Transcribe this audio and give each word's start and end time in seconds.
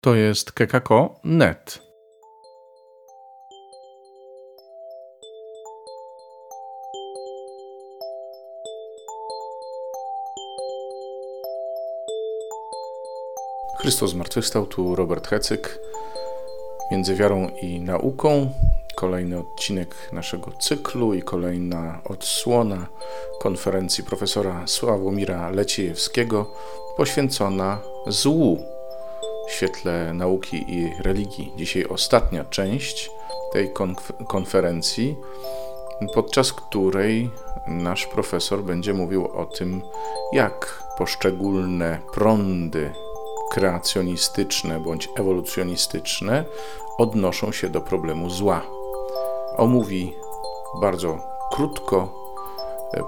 To 0.00 0.14
jest 0.14 0.52
kekako.net. 0.52 1.82
Chrystus 13.80 14.10
zmartwychwstał, 14.10 14.66
tu 14.66 14.96
Robert 14.96 15.28
Hecyk. 15.28 15.78
Między 16.90 17.14
wiarą 17.14 17.48
i 17.48 17.80
nauką 17.80 18.52
kolejny 18.96 19.38
odcinek 19.38 20.12
naszego 20.12 20.52
cyklu 20.52 21.14
i 21.14 21.22
kolejna 21.22 22.00
odsłona 22.04 22.86
konferencji 23.40 24.04
profesora 24.04 24.66
Sławomira 24.66 25.50
Leciejewskiego 25.50 26.54
poświęcona 26.96 27.80
złu 28.06 28.77
świetle 29.48 30.14
nauki 30.14 30.64
i 30.68 30.92
religii. 31.02 31.52
Dzisiaj 31.56 31.84
ostatnia 31.84 32.44
część 32.44 33.10
tej 33.52 33.72
konf- 33.72 34.26
konferencji, 34.26 35.16
podczas 36.14 36.52
której 36.52 37.30
nasz 37.66 38.06
profesor 38.06 38.62
będzie 38.62 38.94
mówił 38.94 39.26
o 39.26 39.46
tym, 39.46 39.82
jak 40.32 40.82
poszczególne 40.98 41.98
prądy 42.14 42.92
kreacjonistyczne 43.50 44.80
bądź 44.80 45.08
ewolucjonistyczne 45.16 46.44
odnoszą 46.98 47.52
się 47.52 47.68
do 47.68 47.80
problemu 47.80 48.30
zła. 48.30 48.62
Omówi 49.56 50.16
bardzo 50.80 51.18
krótko 51.52 52.18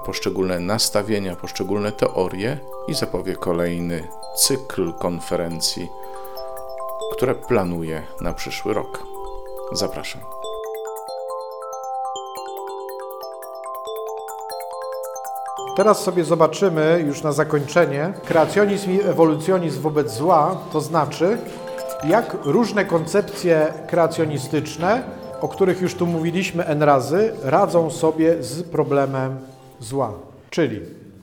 poszczególne 0.05 0.59
nastawienia, 0.59 1.35
poszczególne 1.35 1.91
teorie 1.91 2.59
i 2.87 2.93
zapowie 2.93 3.35
kolejny 3.35 4.07
cykl 4.35 4.93
konferencji, 4.93 5.89
które 7.21 7.35
planuje 7.35 8.01
na 8.21 8.33
przyszły 8.33 8.73
rok. 8.73 9.03
Zapraszam. 9.71 10.21
Teraz 15.75 16.03
sobie 16.03 16.23
zobaczymy 16.23 17.03
już 17.07 17.23
na 17.23 17.31
zakończenie 17.31 18.13
kreacjonizm 18.25 18.91
i 18.91 19.01
ewolucjonizm 19.01 19.81
wobec 19.81 20.11
zła, 20.11 20.57
to 20.71 20.81
znaczy 20.81 21.37
jak 22.03 22.37
różne 22.43 22.85
koncepcje 22.85 23.73
kreacjonistyczne, 23.87 25.03
o 25.41 25.47
których 25.47 25.81
już 25.81 25.95
tu 25.95 26.05
mówiliśmy 26.05 26.65
n 26.65 26.83
razy, 26.83 27.33
radzą 27.43 27.89
sobie 27.89 28.43
z 28.43 28.63
problemem 28.63 29.39
zła. 29.79 30.11
Czyli 30.49 30.81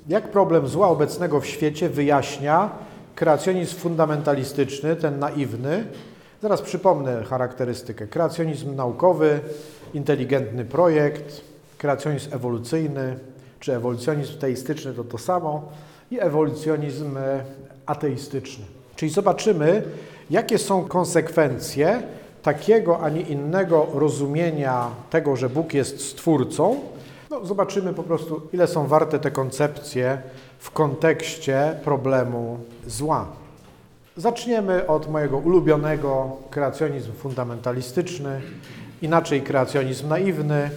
jak 0.08 0.30
problem 0.30 0.68
zła 0.68 0.88
obecnego 0.88 1.40
w 1.40 1.46
świecie 1.46 1.88
wyjaśnia 1.88 2.70
kreacjonizm 3.18 3.76
fundamentalistyczny, 3.76 4.96
ten 4.96 5.18
naiwny. 5.18 5.84
Zaraz 6.42 6.62
przypomnę 6.62 7.24
charakterystykę. 7.24 8.06
Kreacjonizm 8.06 8.76
naukowy, 8.76 9.40
inteligentny 9.94 10.64
projekt, 10.64 11.40
kreacjonizm 11.78 12.34
ewolucyjny, 12.34 13.18
czy 13.60 13.76
ewolucjonizm 13.76 14.38
teistyczny 14.38 14.92
to 14.92 15.04
to 15.04 15.18
samo 15.18 15.68
i 16.10 16.20
ewolucjonizm 16.20 17.18
ateistyczny. 17.86 18.64
Czyli 18.96 19.12
zobaczymy, 19.12 19.82
jakie 20.30 20.58
są 20.58 20.84
konsekwencje 20.84 22.02
takiego, 22.42 23.00
a 23.00 23.08
nie 23.08 23.20
innego 23.20 23.86
rozumienia 23.94 24.90
tego, 25.10 25.36
że 25.36 25.48
Bóg 25.48 25.74
jest 25.74 26.08
stwórcą. 26.08 26.80
No, 27.30 27.46
zobaczymy 27.46 27.94
po 27.94 28.02
prostu, 28.02 28.40
ile 28.52 28.66
są 28.66 28.86
warte 28.86 29.18
te 29.18 29.30
koncepcje 29.30 30.22
w 30.58 30.70
kontekście 30.70 31.80
problemu 31.84 32.58
zła. 32.86 33.26
Zaczniemy 34.16 34.86
od 34.86 35.10
mojego 35.10 35.38
ulubionego 35.38 36.36
kreacjonizm 36.50 37.12
fundamentalistyczny, 37.12 38.40
inaczej 39.02 39.42
kreacjonizm 39.42 40.08
naiwny. 40.08 40.70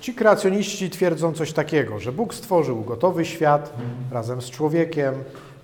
Ci 0.00 0.14
kreacjoniści 0.14 0.90
twierdzą 0.90 1.32
coś 1.32 1.52
takiego, 1.52 1.98
że 2.00 2.12
Bóg 2.12 2.34
stworzył 2.34 2.80
gotowy 2.80 3.24
świat 3.24 3.72
razem 4.12 4.42
z 4.42 4.50
człowiekiem, 4.50 5.14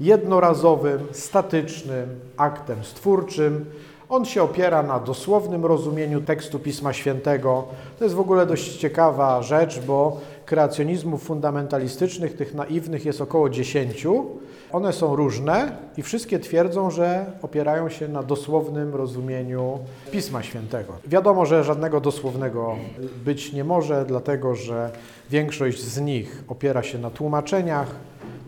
jednorazowym, 0.01 1.01
statycznym 1.13 2.21
aktem 2.37 2.85
stwórczym. 2.85 3.65
On 4.13 4.25
się 4.25 4.43
opiera 4.43 4.83
na 4.83 5.01
dosłownym 5.01 5.67
rozumieniu 5.67 6.21
tekstu 6.21 6.59
Pisma 6.59 6.93
Świętego. 6.93 7.65
To 7.99 8.05
jest 8.05 8.15
w 8.15 8.21
ogóle 8.21 8.47
dość 8.47 8.77
ciekawa 8.77 9.43
rzecz, 9.43 9.81
bo 9.81 10.21
kreacjonizmów 10.47 11.23
fundamentalistycznych, 11.23 12.37
tych 12.37 12.55
naiwnych 12.55 13.05
jest 13.05 13.21
około 13.21 13.51
dziesięciu. 13.51 14.27
One 14.73 14.93
są 14.93 15.17
różne 15.17 15.77
i 15.97 16.03
wszystkie 16.03 16.39
twierdzą, 16.39 16.91
że 16.91 17.27
opierają 17.43 17.89
się 17.89 18.09
na 18.09 18.23
dosłownym 18.23 18.95
rozumieniu 18.95 19.79
Pisma 20.11 20.43
Świętego. 20.43 20.93
Wiadomo, 21.07 21.47
że 21.47 21.65
żadnego 21.65 22.01
dosłownego 22.01 22.77
być 23.25 23.53
nie 23.53 23.65
może, 23.65 24.05
dlatego 24.05 24.55
że 24.55 24.91
większość 25.31 25.81
z 25.81 26.01
nich 26.01 26.45
opiera 26.49 26.83
się 26.83 26.99
na 26.99 27.11
tłumaczeniach. 27.11 27.95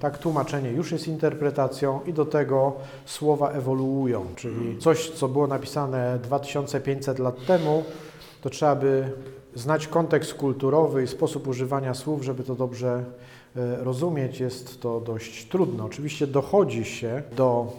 Tak, 0.00 0.18
tłumaczenie 0.18 0.70
już 0.70 0.92
jest 0.92 1.08
interpretacją 1.08 2.00
i 2.06 2.12
do 2.12 2.24
tego 2.24 2.72
słowa 3.04 3.50
ewoluują, 3.50 4.26
czyli 4.36 4.78
coś, 4.78 5.10
co 5.10 5.28
było 5.28 5.46
napisane 5.46 6.18
2500 6.22 7.18
lat 7.18 7.46
temu, 7.46 7.84
to 8.40 8.50
trzeba 8.50 8.76
by 8.76 9.12
znać 9.54 9.86
kontekst 9.86 10.34
kulturowy 10.34 11.02
i 11.02 11.06
sposób 11.06 11.48
używania 11.48 11.94
słów, 11.94 12.22
żeby 12.22 12.42
to 12.42 12.54
dobrze 12.54 13.04
rozumieć, 13.78 14.40
jest 14.40 14.80
to 14.80 15.00
dość 15.00 15.48
trudne. 15.48 15.84
Oczywiście 15.84 16.26
dochodzi 16.26 16.84
się 16.84 17.22
do 17.36 17.72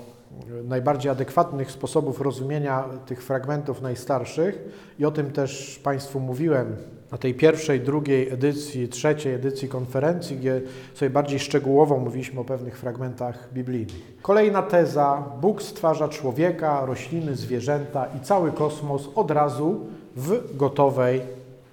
najbardziej 0.64 1.12
adekwatnych 1.12 1.72
sposobów 1.72 2.22
rozumienia 2.22 2.84
tych 3.06 3.24
fragmentów 3.24 3.82
najstarszych 3.82 4.60
i 5.00 5.06
o 5.06 5.12
tym 5.12 5.32
też 5.32 5.80
Państwu 5.84 6.20
mówiłem 6.20 6.76
na 7.12 7.18
tej 7.18 7.34
pierwszej, 7.34 7.80
drugiej 7.80 8.30
edycji, 8.30 8.90
trzeciej 8.90 9.34
edycji 9.34 9.70
konferencji, 9.70 10.38
gdzie 10.38 10.62
sobie 10.94 11.10
bardziej 11.10 11.40
szczegółowo 11.40 11.98
mówiliśmy 11.98 12.40
o 12.40 12.44
pewnych 12.44 12.78
fragmentach 12.78 13.50
biblijnych. 13.54 14.18
Kolejna 14.22 14.62
teza: 14.62 15.24
Bóg 15.42 15.64
stwarza 15.64 16.08
człowieka, 16.10 16.86
rośliny, 16.86 17.36
zwierzęta 17.36 18.08
i 18.18 18.20
cały 18.20 18.52
kosmos 18.52 19.10
od 19.16 19.32
razu 19.32 19.80
w 20.16 20.58
gotowej 20.58 21.22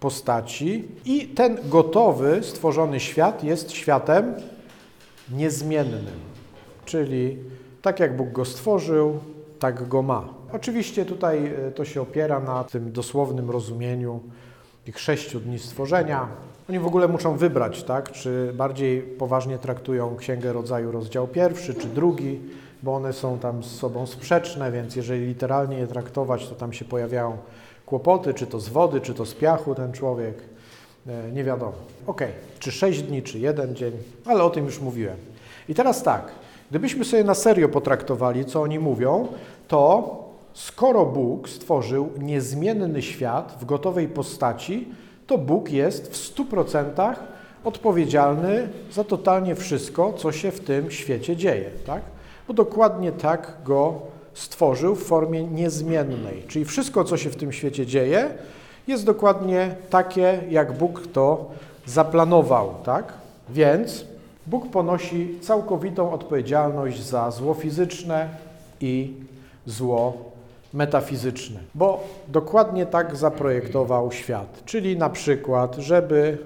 postaci 0.01 0.85
i 1.05 1.27
ten 1.27 1.59
gotowy, 1.65 2.43
stworzony 2.43 3.01
świat 3.01 3.45
jest 3.45 3.73
światem 3.73 4.35
niezmiennym, 5.33 6.07
czyli 6.85 7.39
tak 7.83 8.01
jak 8.01 8.17
Bóg 8.17 8.33
go 8.33 8.45
stworzył, 8.45 9.19
tak 9.59 9.89
go 9.89 10.03
ma. 10.03 10.29
Oczywiście 10.53 11.05
tutaj 11.05 11.53
to 11.75 11.85
się 11.85 12.03
opiera 12.03 12.41
na 12.41 12.65
tym 12.65 12.93
dosłownym 12.93 13.51
rozumieniu 13.51 14.21
tych 14.85 15.01
sześciu 15.01 15.41
dni 15.41 15.59
stworzenia. 15.59 16.29
Oni 16.69 16.79
w 16.79 16.87
ogóle 16.87 17.09
muszą 17.09 17.37
wybrać, 17.37 17.83
tak, 17.83 18.13
czy 18.13 18.53
bardziej 18.55 19.03
poważnie 19.03 19.59
traktują 19.59 20.17
Księgę 20.17 20.53
Rodzaju 20.53 20.93
rozdział 20.93 21.29
pierwszy, 21.29 21.75
czy 21.75 21.89
drugi, 21.89 22.41
bo 22.83 22.95
one 22.95 23.13
są 23.13 23.39
tam 23.39 23.65
z 23.65 23.71
sobą 23.71 24.07
sprzeczne, 24.07 24.73
więc 24.73 24.97
jeżeli 24.97 25.27
literalnie 25.27 25.79
je 25.79 25.87
traktować, 25.87 26.49
to 26.49 26.55
tam 26.55 26.73
się 26.73 26.85
pojawiają 26.85 27.37
kłopoty, 27.87 28.35
czy 28.35 28.47
to 28.47 28.61
z 28.61 28.69
wody, 28.69 29.01
czy 29.01 29.15
to 29.15 29.27
z 29.27 29.35
piachu 29.35 29.75
ten 29.75 29.93
człowiek, 29.93 30.35
nie 31.33 31.45
wiadomo. 31.45 31.73
Ok, 32.07 32.23
czy 32.59 32.73
sześć 32.73 33.03
dni, 33.03 33.23
czy 33.23 33.39
jeden 33.39 33.77
dzień, 33.77 33.93
ale 34.27 34.43
o 34.43 34.51
tym 34.51 34.65
już 34.65 34.81
mówiłem. 34.81 35.17
I 35.69 35.75
teraz 35.75 36.03
tak, 36.03 36.29
gdybyśmy 36.71 37.05
sobie 37.05 37.25
na 37.25 37.35
serio 37.35 37.69
potraktowali, 37.69 38.45
co 38.45 38.63
oni 38.63 38.79
mówią, 38.79 39.29
to 39.69 40.32
skoro 40.55 41.07
Bóg 41.07 41.49
stworzył 41.49 42.09
niezmienny 42.19 43.03
świat 43.03 43.57
w 43.61 43.65
gotowej 43.65 44.09
postaci, 44.09 44.89
to 45.27 45.39
Bóg 45.39 45.71
jest 45.71 46.13
w 46.13 46.35
100% 46.35 47.15
odpowiedzialny 47.65 48.69
za 48.93 49.05
totalnie 49.05 49.55
wszystko, 49.55 50.13
co 50.13 50.33
się 50.33 50.51
w 50.51 50.61
tym 50.61 50.91
świecie 50.91 51.37
dzieje, 51.37 51.71
tak? 51.87 52.03
Bo 52.49 52.55
dokładnie 52.55 53.13
tak 53.13 53.57
go 53.65 53.95
stworzył 54.35 54.95
w 54.95 55.05
formie 55.05 55.45
niezmiennej. 55.45 56.43
Czyli 56.49 56.65
wszystko, 56.65 57.05
co 57.05 57.17
się 57.17 57.31
w 57.31 57.37
tym 57.37 57.53
świecie 57.53 57.87
dzieje, 57.87 58.31
jest 58.87 59.05
dokładnie 59.05 59.75
takie, 59.91 60.41
jak 60.51 60.79
Bóg 60.79 61.07
to 61.13 61.51
zaplanował, 61.87 62.75
tak? 62.85 63.13
Więc 63.49 64.05
Bóg 64.47 64.71
ponosi 64.71 65.39
całkowitą 65.41 66.13
odpowiedzialność 66.13 67.03
za 67.03 67.31
zło 67.31 67.55
fizyczne 67.55 68.29
i 68.81 69.15
zło 69.67 70.32
metafizyczne, 70.75 71.61
bo 71.75 72.05
dokładnie 72.29 72.87
tak 72.87 73.17
zaprojektował 73.17 74.13
świat. 74.13 74.63
Czyli 74.65 74.97
na 74.97 75.11
przykład, 75.11 75.77
żeby 75.77 76.39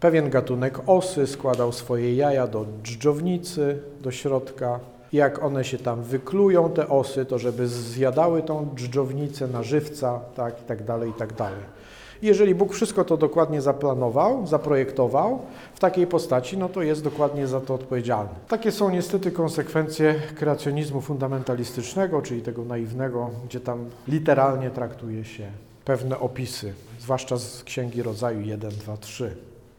pewien 0.00 0.30
gatunek 0.30 0.78
osy 0.86 1.26
składał 1.26 1.72
swoje 1.72 2.14
jaja 2.14 2.46
do 2.46 2.66
dżdżownicy, 2.82 3.78
do 4.00 4.10
środka, 4.10 4.80
jak 5.12 5.42
one 5.42 5.64
się 5.64 5.78
tam 5.78 6.02
wyklują, 6.02 6.70
te 6.70 6.88
osy, 6.88 7.24
to 7.24 7.38
żeby 7.38 7.68
zjadały 7.68 8.42
tą 8.42 8.68
dżdżownicę 8.74 9.46
na 9.46 9.62
żywca, 9.62 10.20
tak, 10.34 10.62
i 10.62 10.64
tak 10.64 10.84
dalej, 10.84 11.10
i 11.10 11.14
tak 11.14 11.32
dalej. 11.32 11.75
Jeżeli 12.22 12.54
Bóg 12.54 12.72
wszystko 12.72 13.04
to 13.04 13.16
dokładnie 13.16 13.60
zaplanował, 13.60 14.46
zaprojektował 14.46 15.38
w 15.74 15.80
takiej 15.80 16.06
postaci, 16.06 16.58
no 16.58 16.68
to 16.68 16.82
jest 16.82 17.04
dokładnie 17.04 17.46
za 17.46 17.60
to 17.60 17.74
odpowiedzialny. 17.74 18.30
Takie 18.48 18.72
są 18.72 18.90
niestety 18.90 19.32
konsekwencje 19.32 20.14
kreacjonizmu 20.36 21.00
fundamentalistycznego, 21.00 22.22
czyli 22.22 22.42
tego 22.42 22.64
naiwnego, 22.64 23.30
gdzie 23.44 23.60
tam 23.60 23.84
literalnie 24.08 24.70
traktuje 24.70 25.24
się 25.24 25.46
pewne 25.84 26.18
opisy, 26.18 26.72
zwłaszcza 27.00 27.36
z 27.36 27.64
Księgi 27.64 28.02
Rodzaju 28.02 28.40
1, 28.40 28.70
2, 28.70 28.96
3. 28.96 29.36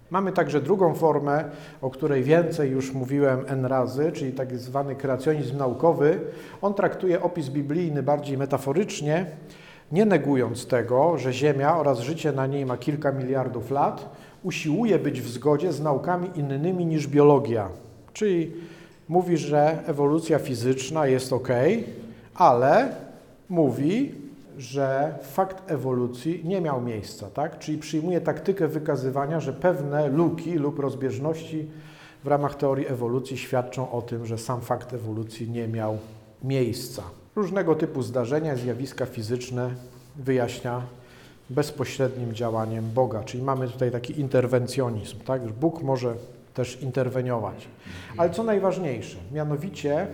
Mamy 0.09 0.31
także 0.31 0.61
drugą 0.61 0.93
formę, 0.93 1.43
o 1.81 1.89
której 1.89 2.23
więcej 2.23 2.71
już 2.71 2.93
mówiłem 2.93 3.45
n 3.47 3.65
razy, 3.65 4.11
czyli 4.11 4.31
tak 4.31 4.57
zwany 4.57 4.95
kreacjonizm 4.95 5.57
naukowy. 5.57 6.19
On 6.61 6.73
traktuje 6.73 7.21
opis 7.21 7.49
biblijny 7.49 8.03
bardziej 8.03 8.37
metaforycznie, 8.37 9.25
nie 9.91 10.05
negując 10.05 10.67
tego, 10.67 11.17
że 11.17 11.33
Ziemia 11.33 11.77
oraz 11.77 11.99
życie 11.99 12.31
na 12.31 12.47
niej 12.47 12.65
ma 12.65 12.77
kilka 12.77 13.11
miliardów 13.11 13.71
lat, 13.71 14.15
usiłuje 14.43 14.99
być 14.99 15.21
w 15.21 15.29
zgodzie 15.29 15.73
z 15.73 15.81
naukami 15.81 16.29
innymi 16.35 16.85
niż 16.85 17.07
biologia. 17.07 17.69
Czyli 18.13 18.51
mówi, 19.09 19.37
że 19.37 19.79
ewolucja 19.85 20.39
fizyczna 20.39 21.07
jest 21.07 21.33
ok, 21.33 21.47
ale 22.35 22.95
mówi, 23.49 24.15
że 24.57 25.15
fakt 25.21 25.71
ewolucji 25.71 26.41
nie 26.45 26.61
miał 26.61 26.81
miejsca, 26.81 27.29
tak? 27.29 27.59
Czyli 27.59 27.77
przyjmuje 27.77 28.21
taktykę 28.21 28.67
wykazywania, 28.67 29.39
że 29.39 29.53
pewne 29.53 30.07
luki 30.07 30.53
lub 30.53 30.79
rozbieżności 30.79 31.65
w 32.23 32.27
ramach 32.27 32.55
teorii 32.55 32.87
ewolucji 32.87 33.37
świadczą 33.37 33.91
o 33.91 34.01
tym, 34.01 34.25
że 34.25 34.37
sam 34.37 34.61
fakt 34.61 34.93
ewolucji 34.93 35.49
nie 35.49 35.67
miał 35.67 35.97
miejsca. 36.43 37.03
Różnego 37.37 37.75
typu 37.75 38.01
zdarzenia, 38.01 38.55
zjawiska 38.55 39.05
fizyczne 39.05 39.69
wyjaśnia 40.15 40.81
bezpośrednim 41.49 42.33
działaniem 42.33 42.91
Boga, 42.91 43.23
czyli 43.23 43.43
mamy 43.43 43.67
tutaj 43.67 43.91
taki 43.91 44.19
interwencjonizm, 44.19 45.19
tak? 45.19 45.47
Bóg 45.47 45.81
może 45.81 46.15
też 46.53 46.81
interweniować. 46.81 47.67
Ale 48.17 48.29
co 48.29 48.43
najważniejsze, 48.43 49.17
mianowicie 49.31 50.07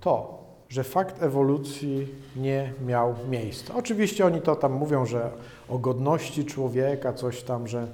to, 0.00 0.44
że 0.68 0.84
fakt 0.84 1.22
ewolucji 1.22 2.08
nie 2.36 2.72
miał 2.86 3.14
miejsca. 3.30 3.74
Oczywiście 3.74 4.26
oni 4.26 4.40
to 4.40 4.56
tam 4.56 4.72
mówią, 4.72 5.06
że 5.06 5.30
o 5.68 5.78
godności 5.78 6.44
człowieka, 6.44 7.12
coś 7.12 7.42
tam, 7.42 7.68
że 7.68 7.86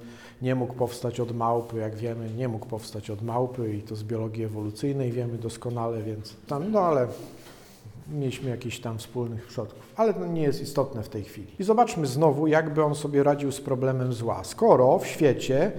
nie 0.43 0.55
mógł 0.55 0.75
powstać 0.75 1.21
od 1.21 1.37
małpy, 1.37 1.79
jak 1.79 1.97
wiemy, 1.97 2.31
nie 2.31 2.49
mógł 2.49 2.67
powstać 2.67 3.11
od 3.11 3.23
małpy 3.23 3.75
i 3.75 3.83
to 3.83 3.97
z 3.97 4.05
biologii 4.05 4.45
ewolucyjnej 4.45 5.13
wiemy 5.13 5.39
doskonale, 5.39 6.03
więc 6.03 6.35
tam, 6.47 6.73
no 6.73 6.81
ale 6.81 7.09
mieliśmy 8.09 8.51
jakiś 8.51 8.81
tam 8.81 8.99
wspólnych 8.99 9.47
przodków. 9.47 9.93
Ale 9.97 10.15
to 10.15 10.27
nie 10.27 10.43
jest 10.43 10.63
istotne 10.63 11.03
w 11.03 11.09
tej 11.09 11.25
chwili. 11.25 11.47
I 11.59 11.65
zobaczmy 11.65 12.07
znowu, 12.07 12.47
jakby 12.47 12.85
on 12.85 12.95
sobie 12.95 13.23
radził 13.23 13.53
z 13.53 13.61
problemem 13.61 14.13
zła. 14.13 14.45
Skoro 14.45 14.99
w 14.99 15.07
świecie 15.07 15.73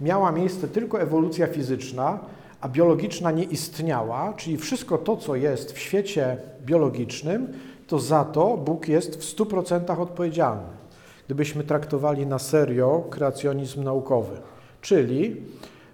miała 0.00 0.32
miejsce 0.32 0.68
tylko 0.68 1.00
ewolucja 1.00 1.46
fizyczna, 1.46 2.18
a 2.60 2.68
biologiczna 2.68 3.30
nie 3.30 3.44
istniała, 3.44 4.32
czyli 4.36 4.56
wszystko 4.56 4.98
to, 4.98 5.16
co 5.16 5.36
jest 5.36 5.72
w 5.72 5.78
świecie 5.78 6.36
biologicznym, 6.66 7.52
to 7.86 7.98
za 7.98 8.24
to 8.24 8.56
Bóg 8.56 8.88
jest 8.88 9.16
w 9.16 9.36
100% 9.36 10.00
odpowiedzialny. 10.00 10.82
Gdybyśmy 11.26 11.64
traktowali 11.64 12.26
na 12.26 12.38
serio 12.38 13.04
kreacjonizm 13.10 13.84
naukowy. 13.84 14.36
Czyli 14.80 15.36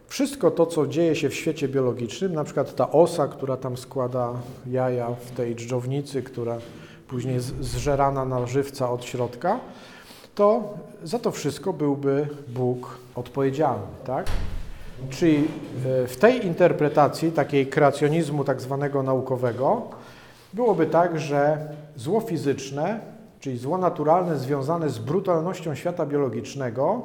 wszystko 0.08 0.50
to, 0.50 0.66
co 0.66 0.86
dzieje 0.86 1.16
się 1.16 1.28
w 1.28 1.34
świecie 1.34 1.68
biologicznym, 1.68 2.34
na 2.34 2.44
przykład 2.44 2.74
ta 2.74 2.92
osa, 2.92 3.28
która 3.28 3.56
tam 3.56 3.76
składa 3.76 4.32
jaja 4.70 5.08
w 5.10 5.30
tej 5.30 5.56
dżdżownicy, 5.56 6.22
która 6.22 6.58
później 7.08 7.34
jest 7.34 7.64
zżerana 7.64 8.24
na 8.24 8.46
żywca 8.46 8.90
od 8.90 9.04
środka, 9.04 9.60
to 10.34 10.74
za 11.04 11.18
to 11.18 11.30
wszystko 11.30 11.72
byłby 11.72 12.28
Bóg 12.48 12.98
odpowiedzialny, 13.14 13.86
tak? 14.04 14.26
Czyli 15.10 15.36
e, 15.36 16.06
w 16.06 16.16
tej 16.16 16.46
interpretacji 16.46 17.32
takiej 17.32 17.66
kreacjonizmu 17.66 18.44
tak 18.44 18.60
zwanego 18.60 19.02
naukowego 19.02 19.82
byłoby 20.52 20.86
tak, 20.86 21.20
że 21.20 21.58
zło 21.96 22.20
fizyczne, 22.20 23.00
czyli 23.40 23.58
zło 23.58 23.78
naturalne 23.78 24.38
związane 24.38 24.90
z 24.90 24.98
brutalnością 24.98 25.74
świata 25.74 26.06
biologicznego, 26.06 27.02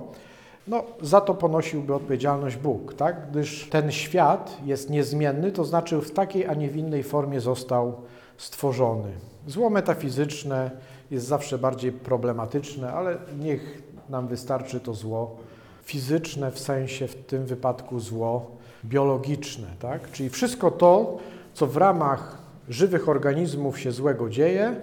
no, 0.67 0.83
za 1.01 1.21
to 1.21 1.33
ponosiłby 1.33 1.95
odpowiedzialność 1.95 2.55
Bóg, 2.55 2.93
tak? 2.93 3.29
gdyż 3.31 3.69
ten 3.69 3.91
świat 3.91 4.57
jest 4.65 4.89
niezmienny, 4.89 5.51
to 5.51 5.65
znaczy 5.65 6.01
w 6.01 6.11
takiej, 6.11 6.47
a 6.47 6.53
nie 6.53 6.69
w 6.69 6.77
innej 6.77 7.03
formie 7.03 7.41
został 7.41 7.93
stworzony. 8.37 9.11
Zło 9.47 9.69
metafizyczne 9.69 10.71
jest 11.11 11.27
zawsze 11.27 11.57
bardziej 11.57 11.91
problematyczne, 11.91 12.93
ale 12.93 13.17
niech 13.39 13.81
nam 14.09 14.27
wystarczy 14.27 14.79
to 14.79 14.93
zło 14.93 15.35
fizyczne, 15.83 16.51
w 16.51 16.59
sensie 16.59 17.07
w 17.07 17.15
tym 17.15 17.45
wypadku 17.45 17.99
zło 17.99 18.51
biologiczne. 18.85 19.67
Tak? 19.79 20.11
Czyli 20.11 20.29
wszystko 20.29 20.71
to, 20.71 21.17
co 21.53 21.67
w 21.67 21.77
ramach 21.77 22.37
żywych 22.69 23.09
organizmów 23.09 23.79
się 23.79 23.91
złego 23.91 24.29
dzieje, 24.29 24.75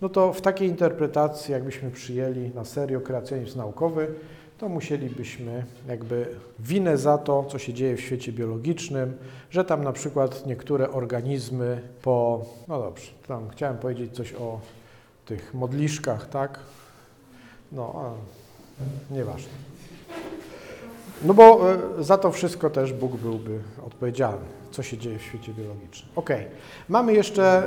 no 0.00 0.08
to 0.08 0.32
w 0.32 0.40
takiej 0.40 0.68
interpretacji, 0.68 1.52
jakbyśmy 1.52 1.90
przyjęli 1.90 2.50
na 2.54 2.64
serio 2.64 3.00
kreacjonizm 3.00 3.58
naukowy, 3.58 4.14
to 4.60 4.68
musielibyśmy 4.68 5.64
jakby 5.88 6.26
winę 6.58 6.98
za 6.98 7.18
to, 7.18 7.44
co 7.44 7.58
się 7.58 7.72
dzieje 7.72 7.96
w 7.96 8.00
świecie 8.00 8.32
biologicznym, 8.32 9.16
że 9.50 9.64
tam 9.64 9.84
na 9.84 9.92
przykład 9.92 10.46
niektóre 10.46 10.90
organizmy 10.90 11.82
po, 12.02 12.44
no 12.68 12.78
dobrze, 12.78 13.10
tam 13.28 13.48
chciałem 13.48 13.78
powiedzieć 13.78 14.14
coś 14.14 14.34
o 14.34 14.60
tych 15.26 15.54
modliszkach, 15.54 16.28
tak? 16.28 16.58
No, 17.72 18.14
nieważne. 19.10 19.52
No 21.22 21.34
bo 21.34 21.72
e, 21.72 22.04
za 22.04 22.18
to 22.18 22.32
wszystko 22.32 22.70
też 22.70 22.92
Bóg 22.92 23.16
byłby 23.16 23.58
odpowiedzialny, 23.86 24.46
co 24.70 24.82
się 24.82 24.98
dzieje 24.98 25.18
w 25.18 25.22
świecie 25.22 25.52
biologicznym. 25.52 26.12
Ok, 26.16 26.30
mamy 26.88 27.12
jeszcze 27.12 27.62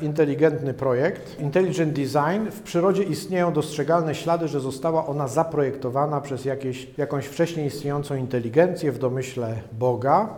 e, 0.00 0.04
inteligentny 0.04 0.74
projekt. 0.74 1.40
Intelligent 1.40 1.92
Design. 1.92 2.50
W 2.50 2.62
przyrodzie 2.62 3.02
istnieją 3.02 3.52
dostrzegalne 3.52 4.14
ślady, 4.14 4.48
że 4.48 4.60
została 4.60 5.06
ona 5.06 5.28
zaprojektowana 5.28 6.20
przez 6.20 6.44
jakieś, 6.44 6.88
jakąś 6.96 7.26
wcześniej 7.26 7.66
istniejącą 7.66 8.14
inteligencję 8.14 8.92
w 8.92 8.98
domyśle 8.98 9.56
Boga. 9.72 10.28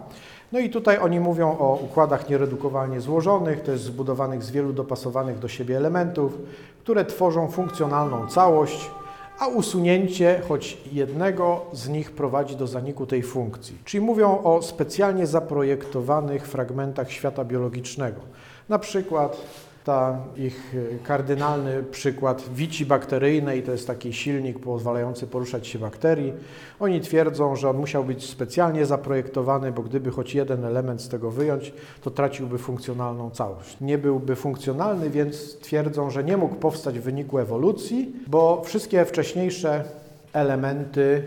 No 0.52 0.58
i 0.58 0.70
tutaj 0.70 0.98
oni 0.98 1.20
mówią 1.20 1.58
o 1.58 1.78
układach 1.84 2.28
nieredukowalnie 2.28 3.00
złożonych, 3.00 3.62
to 3.62 3.72
jest 3.72 3.84
zbudowanych 3.84 4.42
z 4.42 4.50
wielu 4.50 4.72
dopasowanych 4.72 5.38
do 5.38 5.48
siebie 5.48 5.76
elementów, 5.76 6.38
które 6.80 7.04
tworzą 7.04 7.50
funkcjonalną 7.50 8.28
całość, 8.28 8.90
a 9.38 9.46
usunięcie 9.46 10.42
choć 10.48 10.78
jednego 10.92 11.60
z 11.72 11.88
nich 11.88 12.12
prowadzi 12.12 12.56
do 12.56 12.66
zaniku 12.66 13.06
tej 13.06 13.22
funkcji. 13.22 13.78
Czyli 13.84 14.00
mówią 14.00 14.42
o 14.42 14.62
specjalnie 14.62 15.26
zaprojektowanych 15.26 16.48
fragmentach 16.48 17.12
świata 17.12 17.44
biologicznego. 17.44 18.20
Na 18.68 18.78
przykład 18.78 19.36
ta 19.86 20.18
ich 20.36 20.74
e, 20.74 20.98
kardynalny 20.98 21.82
przykład 21.82 22.44
wici 22.54 22.86
bakteryjnej, 22.86 23.62
to 23.62 23.72
jest 23.72 23.86
taki 23.86 24.12
silnik 24.12 24.58
pozwalający 24.58 25.26
poruszać 25.26 25.66
się 25.66 25.78
bakterii. 25.78 26.32
Oni 26.80 27.00
twierdzą, 27.00 27.56
że 27.56 27.70
on 27.70 27.76
musiał 27.76 28.04
być 28.04 28.30
specjalnie 28.30 28.86
zaprojektowany, 28.86 29.72
bo 29.72 29.82
gdyby 29.82 30.10
choć 30.10 30.34
jeden 30.34 30.64
element 30.64 31.02
z 31.02 31.08
tego 31.08 31.30
wyjąć, 31.30 31.72
to 32.02 32.10
traciłby 32.10 32.58
funkcjonalną 32.58 33.30
całość. 33.30 33.76
Nie 33.80 33.98
byłby 33.98 34.36
funkcjonalny, 34.36 35.10
więc 35.10 35.58
twierdzą, 35.58 36.10
że 36.10 36.24
nie 36.24 36.36
mógł 36.36 36.54
powstać 36.54 36.98
w 36.98 37.02
wyniku 37.02 37.38
ewolucji, 37.38 38.12
bo 38.26 38.62
wszystkie 38.64 39.04
wcześniejsze 39.04 39.84
elementy 40.32 41.22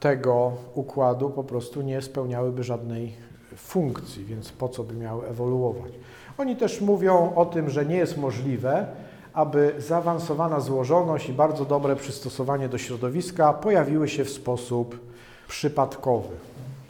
tego 0.00 0.52
układu 0.74 1.30
po 1.30 1.44
prostu 1.44 1.82
nie 1.82 2.02
spełniałyby 2.02 2.62
żadnej 2.64 3.27
funkcji, 3.58 4.24
więc 4.24 4.52
po 4.52 4.68
co 4.68 4.84
by 4.84 4.94
miały 4.94 5.26
ewoluować. 5.26 5.92
Oni 6.38 6.56
też 6.56 6.80
mówią 6.80 7.32
o 7.34 7.46
tym, 7.46 7.70
że 7.70 7.86
nie 7.86 7.96
jest 7.96 8.16
możliwe, 8.16 8.86
aby 9.32 9.74
zaawansowana 9.78 10.60
złożoność 10.60 11.28
i 11.28 11.32
bardzo 11.32 11.64
dobre 11.64 11.96
przystosowanie 11.96 12.68
do 12.68 12.78
środowiska 12.78 13.52
pojawiły 13.52 14.08
się 14.08 14.24
w 14.24 14.30
sposób 14.30 15.00
przypadkowy. 15.48 16.34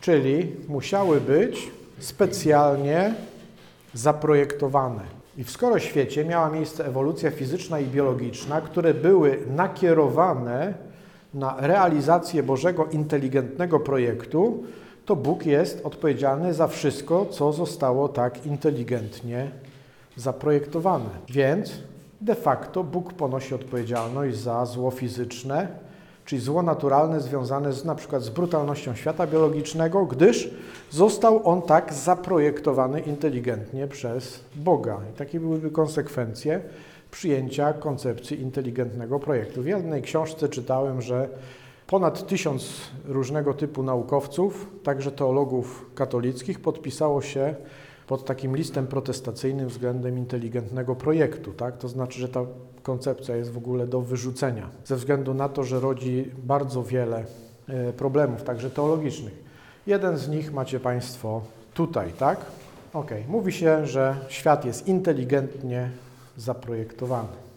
Czyli 0.01 0.57
musiały 0.69 1.21
być 1.21 1.71
specjalnie 1.99 3.15
zaprojektowane. 3.95 5.01
I 5.37 5.45
w 5.45 5.51
skoro 5.51 5.79
świecie 5.79 6.25
miała 6.25 6.51
miejsce 6.51 6.87
ewolucja 6.87 7.31
fizyczna 7.31 7.81
i 7.81 7.87
biologiczna, 7.87 8.61
które 8.61 8.95
były 8.95 9.39
nakierowane 9.57 10.75
na 11.35 11.57
realizację 11.59 12.43
Bożego 12.43 12.87
inteligentnego 12.87 13.81
projektu, 13.81 14.65
to 15.09 15.17
Bóg 15.17 15.47
jest 15.47 15.81
odpowiedzialny 15.85 16.55
za 16.55 16.67
wszystko, 16.67 17.27
co 17.27 17.53
zostało 17.53 18.09
tak 18.09 18.47
inteligentnie 18.47 19.51
zaprojektowane. 20.17 21.11
Więc 21.29 21.73
de 22.21 22.35
facto 22.35 22.85
Bóg 22.85 23.13
ponosi 23.13 23.55
odpowiedzialność 23.55 24.37
za 24.37 24.67
zło 24.67 24.91
fizyczne, 24.91 25.69
czyli 26.25 26.43
zło 26.43 26.63
naturalne 26.63 27.21
związane 27.21 27.73
z, 27.73 27.85
na 27.85 27.95
przykład 27.95 28.23
z 28.23 28.29
brutalnością 28.29 28.95
świata 28.95 29.27
biologicznego, 29.27 30.07
gdyż 30.07 30.51
został 30.91 31.49
on 31.49 31.63
tak 31.63 31.95
zaprojektowany 31.95 33.01
inteligentnie 33.01 33.87
przez 33.87 34.41
Boga. 34.57 35.01
I 35.15 35.17
takie 35.17 35.41
byłyby 35.41 35.71
konsekwencje 35.71 36.61
przyjęcia 37.11 37.73
koncepcji 37.73 38.41
inteligentnego 38.41 39.19
projektu. 39.19 39.63
W 39.63 39.67
jednej 39.67 40.03
książce 40.03 40.49
czytałem, 40.49 41.03
że 41.03 41.29
Ponad 41.89 42.27
tysiąc 42.27 42.81
różnego 43.05 43.55
typu 43.55 43.83
naukowców, 43.83 44.67
także 44.83 45.13
teologów 45.13 45.91
katolickich, 45.95 46.61
podpisało 46.61 47.23
się 47.23 47.55
pod 48.07 48.25
takim 48.25 48.57
listem 48.57 48.87
protestacyjnym 48.87 49.69
względem 49.69 50.19
inteligentnego 50.19 50.97
projektu. 50.97 51.53
Tak? 51.53 51.79
To 51.79 51.89
znaczy, 51.89 52.21
że 52.21 52.29
ta 52.29 52.41
koncepcja 52.83 53.37
jest 53.37 53.53
w 53.53 53.57
ogóle 53.57 53.87
do 53.87 54.01
wyrzucenia, 54.01 54.71
ze 54.85 54.97
względu 54.97 55.35
na 55.35 55.49
to, 55.49 55.65
że 55.65 55.81
rodzi 55.81 56.31
bardzo 56.45 56.83
wiele 56.83 57.25
e, 57.69 57.93
problemów, 57.93 58.43
także 58.43 58.71
teologicznych. 58.71 59.45
Jeden 59.87 60.17
z 60.17 60.29
nich 60.29 60.53
macie 60.53 60.81
Państwo 60.81 61.41
tutaj, 61.75 62.13
tak? 62.13 62.41
Ok, 62.95 63.11
mówi 63.29 63.53
się, 63.53 63.87
że 63.87 64.17
świat 64.29 64.65
jest 64.65 64.89
inteligentnie 64.89 65.91
zaprojektowany. 66.37 67.48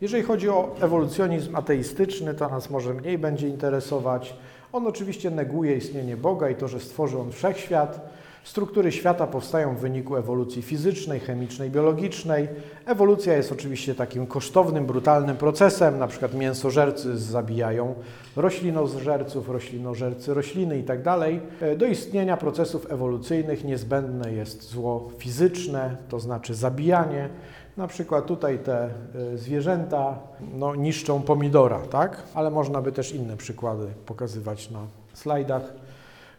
Jeżeli 0.00 0.22
chodzi 0.22 0.48
o 0.48 0.76
ewolucjonizm 0.80 1.56
ateistyczny, 1.56 2.34
to 2.34 2.48
nas 2.48 2.70
może 2.70 2.94
mniej 2.94 3.18
będzie 3.18 3.48
interesować. 3.48 4.36
On 4.72 4.86
oczywiście 4.86 5.30
neguje 5.30 5.76
istnienie 5.76 6.16
Boga 6.16 6.50
i 6.50 6.54
to, 6.54 6.68
że 6.68 6.80
stworzył 6.80 7.20
on 7.20 7.32
wszechświat. 7.32 8.10
Struktury 8.44 8.92
świata 8.92 9.26
powstają 9.26 9.76
w 9.76 9.80
wyniku 9.80 10.16
ewolucji 10.16 10.62
fizycznej, 10.62 11.20
chemicznej, 11.20 11.70
biologicznej. 11.70 12.48
Ewolucja 12.86 13.36
jest 13.36 13.52
oczywiście 13.52 13.94
takim 13.94 14.26
kosztownym, 14.26 14.86
brutalnym 14.86 15.36
procesem. 15.36 15.98
Na 15.98 16.06
przykład 16.06 16.34
mięsożercy 16.34 17.18
zabijają 17.18 17.94
roślinożerców, 18.36 19.48
roślinożercy 19.48 20.34
rośliny 20.34 20.76
itd. 20.76 21.02
Tak 21.04 21.78
Do 21.78 21.86
istnienia 21.86 22.36
procesów 22.36 22.92
ewolucyjnych 22.92 23.64
niezbędne 23.64 24.32
jest 24.32 24.62
zło 24.62 25.10
fizyczne, 25.18 25.96
to 26.08 26.20
znaczy 26.20 26.54
zabijanie. 26.54 27.28
Na 27.76 27.86
przykład 27.86 28.26
tutaj 28.26 28.58
te 28.58 28.90
y, 29.34 29.38
zwierzęta 29.38 30.18
no, 30.54 30.74
niszczą 30.74 31.22
pomidora, 31.22 31.78
tak? 31.78 32.22
Ale 32.34 32.50
można 32.50 32.82
by 32.82 32.92
też 32.92 33.12
inne 33.12 33.36
przykłady 33.36 33.86
pokazywać 34.06 34.70
na 34.70 34.80
slajdach. 35.14 35.62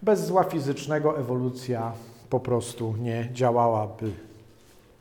Bez 0.01 0.25
zła 0.25 0.43
fizycznego 0.43 1.19
ewolucja 1.19 1.91
po 2.29 2.39
prostu 2.39 2.93
nie 2.99 3.29
działałaby. 3.33 4.11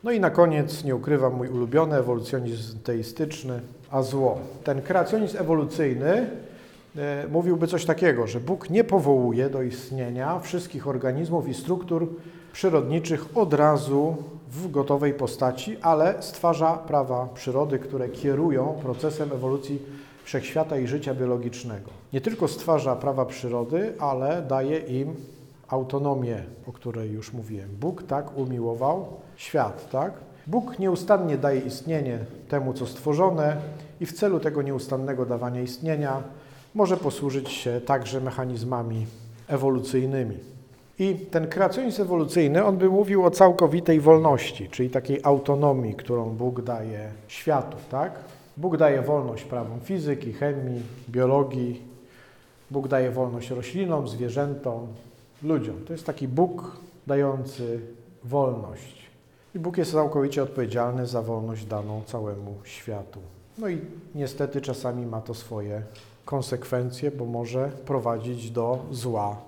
No 0.03 0.11
i 0.11 0.19
na 0.19 0.29
koniec, 0.29 0.83
nie 0.83 0.95
ukrywam, 0.95 1.33
mój 1.33 1.49
ulubiony 1.49 1.95
ewolucjonizm 1.95 2.79
teistyczny, 2.79 3.61
a 3.91 4.01
zło. 4.01 4.39
Ten 4.63 4.81
kreacjonizm 4.81 5.37
ewolucyjny 5.37 6.29
e, 6.97 7.27
mówiłby 7.31 7.67
coś 7.67 7.85
takiego, 7.85 8.27
że 8.27 8.39
Bóg 8.39 8.69
nie 8.69 8.83
powołuje 8.83 9.49
do 9.49 9.61
istnienia 9.61 10.39
wszystkich 10.39 10.87
organizmów 10.87 11.47
i 11.47 11.53
struktur 11.53 12.07
przyrodniczych 12.53 13.25
od 13.37 13.53
razu 13.53 14.15
w 14.51 14.71
gotowej 14.71 15.13
postaci, 15.13 15.77
ale 15.81 16.23
stwarza 16.23 16.73
prawa 16.73 17.27
przyrody, 17.33 17.79
które 17.79 18.09
kierują 18.09 18.79
procesem 18.81 19.31
ewolucji 19.31 19.81
wszechświata 20.23 20.77
i 20.77 20.87
życia 20.87 21.15
biologicznego. 21.15 21.89
Nie 22.13 22.21
tylko 22.21 22.47
stwarza 22.47 22.95
prawa 22.95 23.25
przyrody, 23.25 23.93
ale 23.99 24.41
daje 24.41 24.79
im 24.79 25.15
autonomię, 25.67 26.43
o 26.67 26.71
której 26.71 27.11
już 27.11 27.33
mówiłem. 27.33 27.69
Bóg 27.79 28.03
tak 28.03 28.37
umiłował 28.37 29.05
świat, 29.35 29.89
tak? 29.89 30.13
Bóg 30.47 30.79
nieustannie 30.79 31.37
daje 31.37 31.59
istnienie 31.59 32.19
temu, 32.49 32.73
co 32.73 32.87
stworzone 32.87 33.57
i 33.99 34.05
w 34.05 34.13
celu 34.13 34.39
tego 34.39 34.61
nieustannego 34.61 35.25
dawania 35.25 35.61
istnienia 35.61 36.23
może 36.75 36.97
posłużyć 36.97 37.49
się 37.49 37.81
także 37.81 38.21
mechanizmami 38.21 39.05
ewolucyjnymi. 39.47 40.56
I 40.99 41.15
ten 41.15 41.47
kreacjonizm 41.47 42.01
ewolucyjny, 42.01 42.65
on 42.65 42.77
by 42.77 42.89
mówił 42.89 43.25
o 43.25 43.31
całkowitej 43.31 43.99
wolności, 43.99 44.69
czyli 44.69 44.89
takiej 44.89 45.19
autonomii, 45.23 45.93
którą 45.93 46.29
Bóg 46.29 46.61
daje 46.61 47.11
światu, 47.27 47.77
tak? 47.91 48.19
Bóg 48.57 48.77
daje 48.77 49.01
wolność 49.01 49.43
prawom 49.43 49.79
fizyki, 49.79 50.33
chemii, 50.33 50.81
biologii. 51.09 51.81
Bóg 52.71 52.87
daje 52.87 53.11
wolność 53.11 53.49
roślinom, 53.49 54.07
zwierzętom, 54.07 54.87
ludziom. 55.43 55.75
To 55.85 55.93
jest 55.93 56.05
taki 56.05 56.27
Bóg 56.27 56.77
dający 57.07 57.79
wolność. 58.23 59.07
I 59.55 59.59
Bóg 59.59 59.77
jest 59.77 59.91
całkowicie 59.91 60.43
odpowiedzialny 60.43 61.07
za 61.07 61.21
wolność 61.21 61.65
daną 61.65 62.01
całemu 62.05 62.55
światu. 62.63 63.19
No 63.57 63.69
i 63.69 63.81
niestety 64.15 64.61
czasami 64.61 65.05
ma 65.05 65.21
to 65.21 65.33
swoje 65.33 65.81
konsekwencje, 66.25 67.11
bo 67.11 67.25
może 67.25 67.71
prowadzić 67.85 68.51
do 68.51 68.79
zła. 68.91 69.46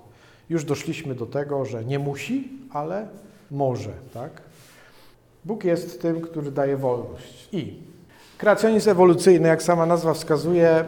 Już 0.50 0.64
doszliśmy 0.64 1.14
do 1.14 1.26
tego, 1.26 1.64
że 1.64 1.84
nie 1.84 1.98
musi, 1.98 2.48
ale 2.70 3.08
może, 3.50 3.90
tak? 4.14 4.30
Bóg 5.44 5.64
jest 5.64 6.02
tym, 6.02 6.20
który 6.20 6.50
daje 6.50 6.76
wolność. 6.76 7.48
I 7.52 7.90
Kreacjonizm 8.40 8.90
ewolucyjny, 8.90 9.48
jak 9.48 9.62
sama 9.62 9.86
nazwa 9.86 10.14
wskazuje, 10.14 10.68
e, 10.68 10.84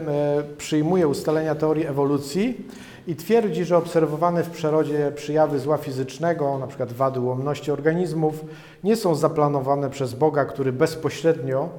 przyjmuje 0.57 1.07
ustalenia 1.07 1.55
teorii 1.55 1.85
ewolucji 1.85 2.67
i 3.07 3.15
twierdzi, 3.15 3.65
że 3.65 3.77
obserwowane 3.77 4.43
w 4.43 4.49
przyrodzie 4.49 5.11
przyjawy 5.15 5.59
zła 5.59 5.77
fizycznego, 5.77 6.55
np. 6.55 6.85
wady 6.85 7.19
ułomności 7.19 7.71
organizmów, 7.71 8.45
nie 8.83 8.95
są 8.95 9.15
zaplanowane 9.15 9.89
przez 9.89 10.13
Boga, 10.13 10.45
który 10.45 10.71
bezpośrednio 10.71 11.69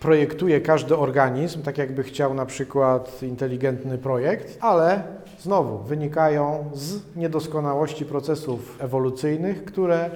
projektuje 0.00 0.60
każdy 0.60 0.96
organizm, 0.96 1.62
tak 1.62 1.78
jakby 1.78 2.02
chciał 2.02 2.34
na 2.34 2.46
przykład 2.46 3.22
inteligentny 3.22 3.98
projekt, 3.98 4.58
ale 4.60 5.02
znowu 5.40 5.78
wynikają 5.78 6.70
z 6.74 7.16
niedoskonałości 7.16 8.04
procesów 8.04 8.76
ewolucyjnych, 8.80 9.64
które 9.64 10.10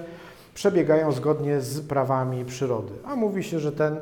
przebiegają 0.53 1.11
zgodnie 1.11 1.61
z 1.61 1.81
prawami 1.81 2.45
przyrody. 2.45 2.93
A 3.05 3.15
mówi 3.15 3.43
się, 3.43 3.59
że 3.59 3.71
ten 3.71 3.97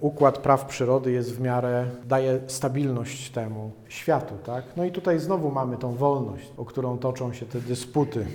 układ 0.00 0.38
praw 0.38 0.64
przyrody 0.64 1.12
jest 1.12 1.36
w 1.36 1.40
miarę, 1.40 1.86
daje 2.04 2.40
stabilność 2.46 3.30
temu 3.30 3.70
światu, 3.88 4.34
tak? 4.46 4.64
No 4.76 4.84
i 4.84 4.92
tutaj 4.92 5.18
znowu 5.18 5.50
mamy 5.50 5.76
tą 5.76 5.94
wolność, 5.94 6.52
o 6.56 6.64
którą 6.64 6.98
toczą 6.98 7.32
się 7.32 7.46
te 7.46 7.60
dysputy, 7.60 8.26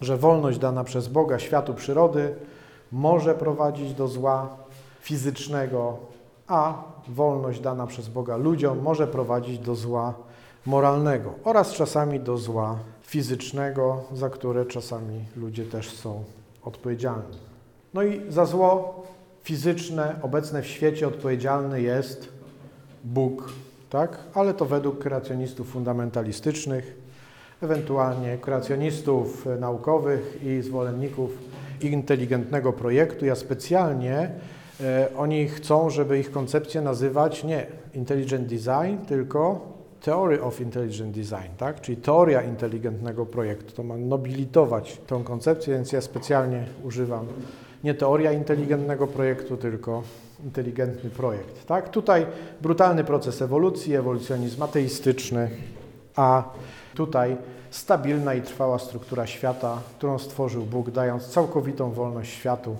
że 0.00 0.16
wolność 0.16 0.58
dana 0.58 0.84
przez 0.84 1.08
Boga 1.08 1.38
światu 1.38 1.74
przyrody 1.74 2.34
może 2.92 3.34
prowadzić 3.34 3.94
do 3.94 4.08
zła 4.08 4.56
fizycznego, 5.00 5.98
a 6.50 6.84
wolność 7.08 7.60
dana 7.60 7.86
przez 7.86 8.08
Boga 8.08 8.36
ludziom 8.36 8.82
może 8.82 9.06
prowadzić 9.06 9.58
do 9.58 9.74
zła 9.74 10.14
moralnego 10.66 11.34
oraz 11.44 11.72
czasami 11.72 12.20
do 12.20 12.36
zła 12.36 12.78
fizycznego, 13.02 14.04
za 14.12 14.30
które 14.30 14.66
czasami 14.66 15.24
ludzie 15.36 15.64
też 15.64 15.90
są 15.90 16.24
odpowiedzialni. 16.64 17.38
No 17.94 18.02
i 18.02 18.32
za 18.32 18.46
zło 18.46 19.02
fizyczne 19.42 20.16
obecne 20.22 20.62
w 20.62 20.66
świecie 20.66 21.08
odpowiedzialny 21.08 21.82
jest 21.82 22.28
Bóg, 23.04 23.52
tak? 23.90 24.18
ale 24.34 24.54
to 24.54 24.66
według 24.66 24.98
kreacjonistów 24.98 25.68
fundamentalistycznych, 25.68 26.96
ewentualnie 27.62 28.38
kreacjonistów 28.38 29.46
naukowych 29.60 30.40
i 30.42 30.62
zwolenników 30.62 31.30
inteligentnego 31.80 32.72
projektu. 32.72 33.26
Ja 33.26 33.34
specjalnie 33.34 34.30
oni 35.16 35.48
chcą, 35.48 35.90
żeby 35.90 36.18
ich 36.18 36.30
koncepcję 36.30 36.80
nazywać 36.80 37.44
nie 37.44 37.66
intelligent 37.94 38.46
design, 38.46 38.96
tylko 39.08 39.70
Theory 40.00 40.42
of 40.42 40.60
Intelligent 40.60 41.14
Design, 41.14 41.56
tak? 41.58 41.80
czyli 41.80 41.96
teoria 41.96 42.42
inteligentnego 42.42 43.26
projektu. 43.26 43.74
To 43.74 43.82
ma 43.82 43.96
nobilitować 43.96 44.98
tą 45.06 45.24
koncepcję, 45.24 45.74
więc 45.74 45.92
ja 45.92 46.00
specjalnie 46.00 46.64
używam 46.84 47.26
nie 47.84 47.94
teoria 47.94 48.32
inteligentnego 48.32 49.06
projektu, 49.06 49.56
tylko 49.56 50.02
inteligentny 50.44 51.10
projekt. 51.10 51.66
Tak? 51.66 51.88
Tutaj 51.88 52.26
brutalny 52.62 53.04
proces 53.04 53.42
ewolucji, 53.42 53.94
ewolucjonizm 53.94 54.62
ateistyczny, 54.62 55.50
a 56.16 56.44
tutaj 56.94 57.36
stabilna 57.70 58.34
i 58.34 58.42
trwała 58.42 58.78
struktura 58.78 59.26
świata, 59.26 59.78
którą 59.98 60.18
stworzył 60.18 60.62
Bóg, 60.62 60.90
dając 60.90 61.26
całkowitą 61.26 61.92
wolność 61.92 62.32
światu 62.32 62.76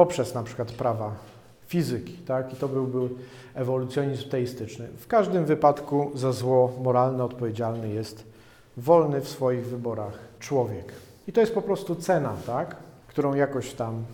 poprzez 0.00 0.34
na 0.34 0.42
przykład 0.42 0.72
prawa 0.72 1.14
fizyki. 1.66 2.12
Tak? 2.12 2.52
I 2.52 2.56
to 2.56 2.68
byłby 2.68 3.08
ewolucjonizm 3.54 4.28
teistyczny. 4.28 4.88
W 4.98 5.06
każdym 5.06 5.44
wypadku 5.44 6.10
za 6.14 6.32
zło 6.32 6.72
moralne 6.82 7.24
odpowiedzialny 7.24 7.88
jest 7.88 8.24
wolny 8.76 9.20
w 9.20 9.28
swoich 9.28 9.66
wyborach 9.66 10.18
człowiek. 10.38 10.92
I 11.28 11.32
to 11.32 11.40
jest 11.40 11.54
po 11.54 11.62
prostu 11.62 11.94
cena, 11.94 12.32
tak? 12.46 12.76
którą 13.06 13.34
jakoś 13.34 13.72
tam 13.72 14.04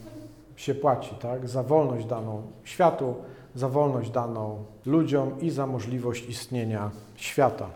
się 0.56 0.74
płaci, 0.74 1.14
tak? 1.22 1.48
Za 1.48 1.62
wolność 1.62 2.06
daną 2.06 2.42
światu, 2.64 3.14
za 3.54 3.68
wolność 3.68 4.10
daną 4.10 4.64
ludziom 4.86 5.40
i 5.40 5.50
za 5.50 5.66
możliwość 5.66 6.28
istnienia 6.28 6.90
świata. 7.16 7.66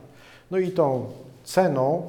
No 0.51 0.59
i 0.59 0.71
tą 0.71 1.07
ceną 1.45 2.09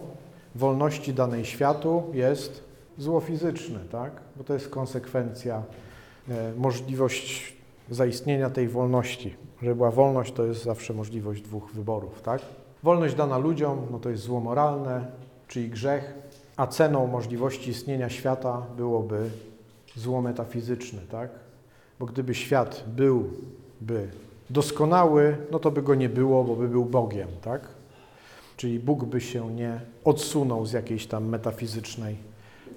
wolności 0.56 1.14
danej 1.14 1.46
światu 1.46 2.04
jest 2.14 2.64
zło 2.98 3.20
fizyczne, 3.20 3.80
tak? 3.92 4.12
Bo 4.36 4.44
to 4.44 4.54
jest 4.54 4.70
konsekwencja, 4.70 5.64
możliwość 6.58 7.54
zaistnienia 7.90 8.50
tej 8.50 8.68
wolności. 8.68 9.36
Żeby 9.62 9.76
była 9.76 9.92
wolność, 9.92 10.34
to 10.34 10.46
jest 10.46 10.64
zawsze 10.64 10.94
możliwość 10.94 11.42
dwóch 11.42 11.72
wyborów, 11.74 12.22
tak? 12.22 12.42
Wolność 12.84 13.16
dana 13.16 13.38
ludziom, 13.38 13.88
no 13.92 14.00
to 14.00 14.10
jest 14.10 14.24
zło 14.24 14.40
moralne, 14.40 15.06
czyli 15.48 15.70
grzech, 15.70 16.14
a 16.58 16.68
ceną 16.68 17.08
możliwości 17.08 17.70
istnienia 17.70 18.10
świata 18.10 18.66
byłoby 18.78 19.30
zło 19.96 20.22
metafizyczne, 20.22 21.02
tak? 21.12 21.30
Bo 22.00 22.06
gdyby 22.06 22.36
świat 22.36 22.84
byłby 22.88 24.10
doskonały, 24.50 25.38
no 25.52 25.60
to 25.60 25.72
by 25.72 25.82
go 25.82 25.96
nie 25.96 26.10
było, 26.10 26.44
bo 26.44 26.56
by 26.56 26.68
był 26.68 26.86
Bogiem, 26.86 27.28
tak? 27.42 27.68
Czyli 28.58 28.80
Bóg 28.80 29.06
by 29.06 29.22
się 29.22 29.56
nie 29.56 29.82
odsunął 30.06 30.66
z 30.66 30.72
jakiejś 30.72 31.08
tam 31.08 31.26
metafizycznej 31.26 32.16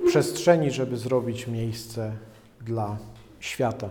przestrzeni, 0.06 0.70
żeby 0.70 0.96
zrobić 0.96 1.46
miejsce 1.46 2.12
dla 2.60 2.96
świata. 3.44 3.88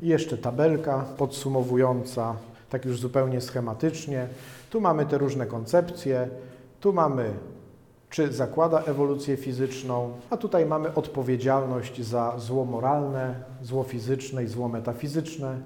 I 0.00 0.08
jeszcze 0.08 0.38
tabelka 0.38 1.04
podsumowująca, 1.16 2.36
tak 2.70 2.84
już 2.84 3.00
zupełnie 3.00 3.40
schematycznie. 3.40 4.28
Tu 4.70 4.80
mamy 4.80 5.06
te 5.06 5.18
różne 5.18 5.46
koncepcje, 5.46 6.28
tu 6.80 6.92
mamy 6.92 7.30
czy 8.10 8.32
zakłada 8.32 8.82
ewolucję 8.82 9.36
fizyczną, 9.36 10.12
a 10.30 10.36
tutaj 10.36 10.66
mamy 10.66 10.94
odpowiedzialność 10.94 12.02
za 12.02 12.34
zło 12.38 12.64
moralne, 12.64 13.34
zło 13.62 13.84
fizyczne 13.84 14.44
i 14.44 14.46
zło 14.46 14.68
metafizyczne. 14.68 15.58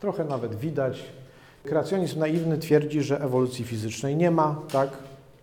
Trochę 0.00 0.24
nawet 0.24 0.54
widać. 0.54 1.04
Kreacjonizm 1.62 2.20
naiwny 2.20 2.58
twierdzi, 2.58 3.02
że 3.02 3.20
ewolucji 3.20 3.64
fizycznej 3.64 4.16
nie 4.16 4.30
ma, 4.30 4.60
tak? 4.72 4.90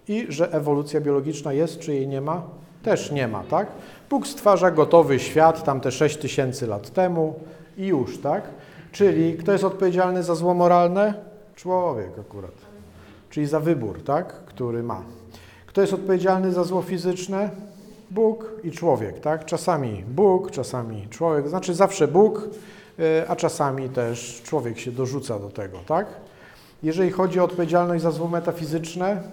I 0.08 0.26
że 0.30 0.54
ewolucja 0.54 1.02
biologiczna 1.02 1.54
jest, 1.54 1.80
czy 1.80 1.94
jej 1.94 2.08
nie 2.08 2.22
ma? 2.22 2.44
Też 2.84 3.12
nie 3.12 3.28
ma, 3.28 3.44
tak? 3.44 3.68
Bóg 4.10 4.28
stwarza 4.28 4.72
gotowy 4.72 5.20
świat 5.20 5.64
tam 5.64 5.82
te 5.82 5.92
6 5.92 6.18
tysięcy 6.18 6.68
lat 6.68 6.90
temu 6.90 7.40
i 7.78 7.86
już, 7.86 8.18
tak? 8.18 8.44
Czyli 8.92 9.38
kto 9.38 9.52
jest 9.52 9.64
odpowiedzialny 9.64 10.24
za 10.24 10.36
zło 10.36 10.54
moralne? 10.54 11.14
Człowiek 11.56 12.10
akurat. 12.20 12.52
Czyli 13.30 13.48
za 13.48 13.60
wybór, 13.60 14.04
tak? 14.04 14.34
Który 14.34 14.84
ma. 14.84 15.02
Kto 15.66 15.82
jest 15.82 15.94
odpowiedzialny 15.94 16.52
za 16.52 16.64
zło 16.64 16.82
fizyczne? 16.82 17.50
Bóg 18.12 18.52
i 18.64 18.72
człowiek, 18.72 19.20
tak? 19.20 19.46
Czasami 19.46 20.04
Bóg, 20.08 20.52
czasami 20.52 21.08
człowiek, 21.10 21.50
znaczy 21.50 21.74
zawsze 21.74 22.08
Bóg, 22.08 22.50
y, 23.00 23.30
a 23.30 23.36
czasami 23.36 23.90
też 23.90 24.42
człowiek 24.44 24.80
się 24.80 24.92
dorzuca 24.92 25.40
do 25.40 25.50
tego, 25.50 25.78
tak? 25.88 26.08
Jeżeli 26.84 27.12
chodzi 27.12 27.40
o 27.40 27.44
odpowiedzialność 27.44 28.04
za 28.04 28.12
zło 28.12 28.28
metafizyczne, 28.28 29.24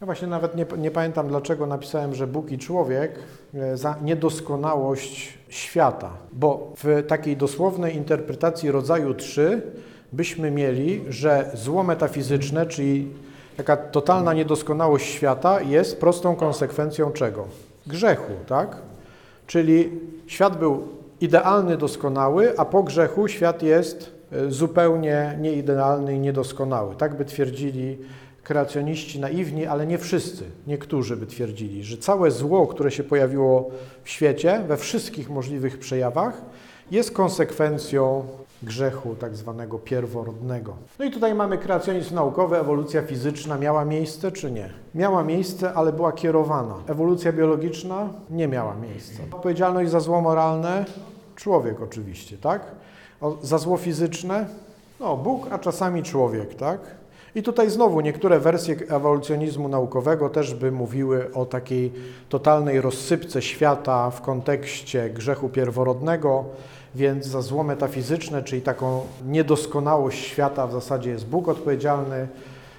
ja 0.00 0.06
właśnie 0.06 0.28
nawet 0.28 0.56
nie, 0.56 0.66
nie 0.78 0.90
pamiętam, 0.90 1.28
dlaczego 1.28 1.66
napisałem, 1.66 2.14
że 2.14 2.26
Bóg 2.26 2.52
i 2.52 2.58
człowiek 2.58 3.18
y, 3.54 3.76
za 3.76 3.96
niedoskonałość 4.02 5.38
świata, 5.48 6.10
bo 6.32 6.72
w 6.84 7.04
takiej 7.08 7.36
dosłownej 7.36 7.96
interpretacji 7.96 8.70
rodzaju 8.70 9.14
3 9.14 9.62
byśmy 10.12 10.50
mieli, 10.50 11.04
że 11.08 11.50
zło 11.54 11.82
metafizyczne, 11.82 12.66
czyli 12.66 13.08
taka 13.56 13.76
totalna 13.76 14.32
niedoskonałość 14.32 15.06
świata 15.06 15.60
jest 15.60 16.00
prostą 16.00 16.36
konsekwencją 16.36 17.10
czego? 17.10 17.46
Grzechu, 17.86 18.32
tak? 18.46 18.76
Czyli 19.46 20.00
świat 20.26 20.58
był 20.58 20.88
idealny, 21.20 21.76
doskonały, 21.76 22.58
a 22.58 22.64
po 22.64 22.82
grzechu 22.82 23.28
świat 23.28 23.62
jest 23.62 24.12
e, 24.32 24.50
zupełnie 24.50 25.38
nieidealny 25.40 26.14
i 26.14 26.18
niedoskonały. 26.18 26.94
Tak 26.94 27.16
by 27.16 27.24
twierdzili 27.24 27.98
kreacjoniści 28.46 29.20
naiwni, 29.20 29.66
ale 29.66 29.86
nie 29.86 29.98
wszyscy. 29.98 30.44
Niektórzy 30.66 31.16
by 31.16 31.26
twierdzili, 31.26 31.84
że 31.84 31.98
całe 31.98 32.30
zło, 32.30 32.66
które 32.66 32.90
się 32.90 33.02
pojawiło 33.02 33.70
w 34.04 34.10
świecie, 34.10 34.64
we 34.68 34.76
wszystkich 34.76 35.30
możliwych 35.30 35.78
przejawach, 35.78 36.42
jest 36.90 37.10
konsekwencją 37.10 38.24
grzechu 38.62 39.14
tak 39.14 39.36
zwanego 39.36 39.78
pierworodnego. 39.78 40.76
No 40.98 41.04
i 41.04 41.10
tutaj 41.10 41.34
mamy 41.34 41.58
kreacjonizm 41.58 42.14
naukowy, 42.14 42.58
ewolucja 42.58 43.02
fizyczna 43.02 43.58
miała 43.58 43.84
miejsce 43.84 44.32
czy 44.32 44.50
nie? 44.50 44.70
Miała 44.94 45.24
miejsce, 45.24 45.74
ale 45.74 45.92
była 45.92 46.12
kierowana. 46.12 46.74
Ewolucja 46.86 47.32
biologiczna 47.32 48.08
nie 48.30 48.48
miała 48.48 48.74
miejsca. 48.74 49.22
Odpowiedzialność 49.32 49.90
za 49.90 50.00
zło 50.00 50.20
moralne? 50.20 50.84
Człowiek 51.36 51.80
oczywiście, 51.80 52.38
tak? 52.38 52.62
O, 53.20 53.36
za 53.42 53.58
zło 53.58 53.76
fizyczne? 53.76 54.46
No, 55.00 55.16
Bóg, 55.16 55.48
a 55.50 55.58
czasami 55.58 56.02
człowiek, 56.02 56.54
tak? 56.54 56.80
I 57.36 57.42
tutaj 57.42 57.70
znowu 57.70 58.00
niektóre 58.00 58.40
wersje 58.40 58.76
ewolucjonizmu 58.88 59.68
naukowego 59.68 60.28
też 60.28 60.54
by 60.54 60.72
mówiły 60.72 61.32
o 61.34 61.46
takiej 61.46 61.92
totalnej 62.28 62.80
rozsypce 62.80 63.42
świata 63.42 64.10
w 64.10 64.20
kontekście 64.20 65.10
grzechu 65.10 65.48
pierworodnego, 65.48 66.44
więc 66.94 67.26
za 67.26 67.42
zło 67.42 67.62
metafizyczne, 67.62 68.42
czyli 68.42 68.62
taką 68.62 69.00
niedoskonałość 69.26 70.24
świata 70.24 70.66
w 70.66 70.72
zasadzie 70.72 71.10
jest 71.10 71.26
Bóg 71.26 71.48
odpowiedzialny, 71.48 72.28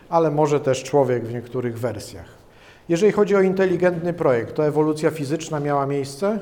ale 0.09 0.31
może 0.31 0.59
też 0.59 0.83
człowiek 0.83 1.25
w 1.25 1.33
niektórych 1.33 1.79
wersjach. 1.79 2.27
Jeżeli 2.89 3.11
chodzi 3.11 3.35
o 3.35 3.41
inteligentny 3.41 4.13
projekt, 4.13 4.55
to 4.55 4.65
ewolucja 4.65 5.11
fizyczna 5.11 5.59
miała 5.59 5.85
miejsce? 5.85 6.39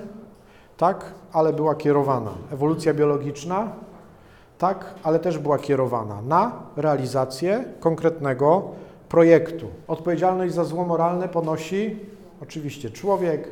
Tak, 0.78 1.06
ale 1.34 1.54
była 1.54 1.76
kierowana. 1.76 2.32
Ewolucja 2.54 2.94
biologiczna? 2.94 3.72
Tak, 4.58 4.94
ale 5.04 5.20
też 5.20 5.38
była 5.38 5.58
kierowana 5.58 6.22
na 6.22 6.64
realizację 6.78 7.64
konkretnego 7.80 8.72
projektu. 9.10 9.68
Odpowiedzialność 9.88 10.54
za 10.54 10.64
zło 10.64 10.86
moralne 10.86 11.30
ponosi 11.30 11.96
oczywiście 12.42 12.90
człowiek, 12.90 13.50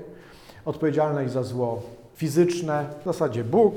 odpowiedzialność 0.65 1.31
za 1.31 1.43
zło 1.43 1.81
fizyczne, 2.15 2.85
w 3.01 3.05
zasadzie 3.05 3.43
Bóg, 3.43 3.73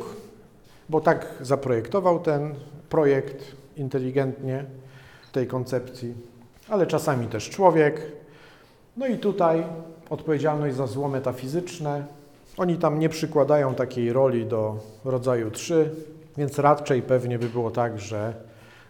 bo 0.89 1.01
tak 1.01 1.27
zaprojektował 1.41 2.19
ten 2.19 2.55
projekt 2.89 3.57
inteligentnie 3.77 4.65
tej 5.33 5.47
koncepcji, 5.47 6.15
ale 6.69 6.87
czasami 6.87 7.27
też 7.27 7.51
człowiek. 7.51 8.03
No 8.97 9.07
i 9.07 9.19
tutaj 9.19 9.65
odpowiedzialność 10.11 10.77
za 10.77 10.87
zło 10.87 11.09
metafizyczne. 11.09 12.05
Oni 12.57 12.77
tam 12.77 12.99
nie 12.99 13.09
przykładają 13.09 13.75
takiej 13.75 14.13
roli 14.13 14.47
do 14.47 14.77
rodzaju 15.05 15.51
3, 15.51 15.91
więc 16.39 16.59
raczej 16.59 17.03
pewnie 17.03 17.39
by 17.39 17.49
było 17.49 17.71
tak, 17.71 18.01
że 18.01 18.35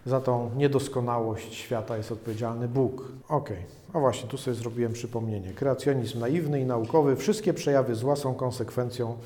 za 0.07 0.21
tą 0.21 0.51
niedoskonałość 0.57 1.55
świata 1.55 1.97
jest 1.97 2.13
odpowiedzialny 2.13 2.69
Bóg. 2.69 3.09
Ok, 3.29 3.51
a 3.93 4.01
właśnie 4.01 4.29
tu 4.29 4.39
sobie 4.39 4.55
zrobiłem 4.55 4.93
przypomnienie. 4.93 5.53
Kreacjonizm 5.53 6.21
naiwny 6.21 6.61
i 6.61 6.65
naukowy, 6.65 7.17
wszystkie 7.17 7.55
przejawy 7.55 7.95
zła 7.95 8.17
są 8.17 8.35
konsekwencją 8.35 9.17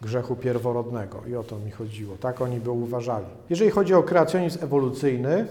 grzechu 0.00 0.36
pierworodnego. 0.36 1.22
I 1.28 1.36
o 1.36 1.42
to 1.42 1.58
mi 1.58 1.70
chodziło. 1.70 2.16
Tak 2.16 2.40
oni 2.40 2.60
by 2.60 2.70
uważali. 2.70 3.26
Jeżeli 3.50 3.70
chodzi 3.70 3.94
o 3.94 4.02
kreacjonizm 4.02 4.64
ewolucyjny, 4.64 5.46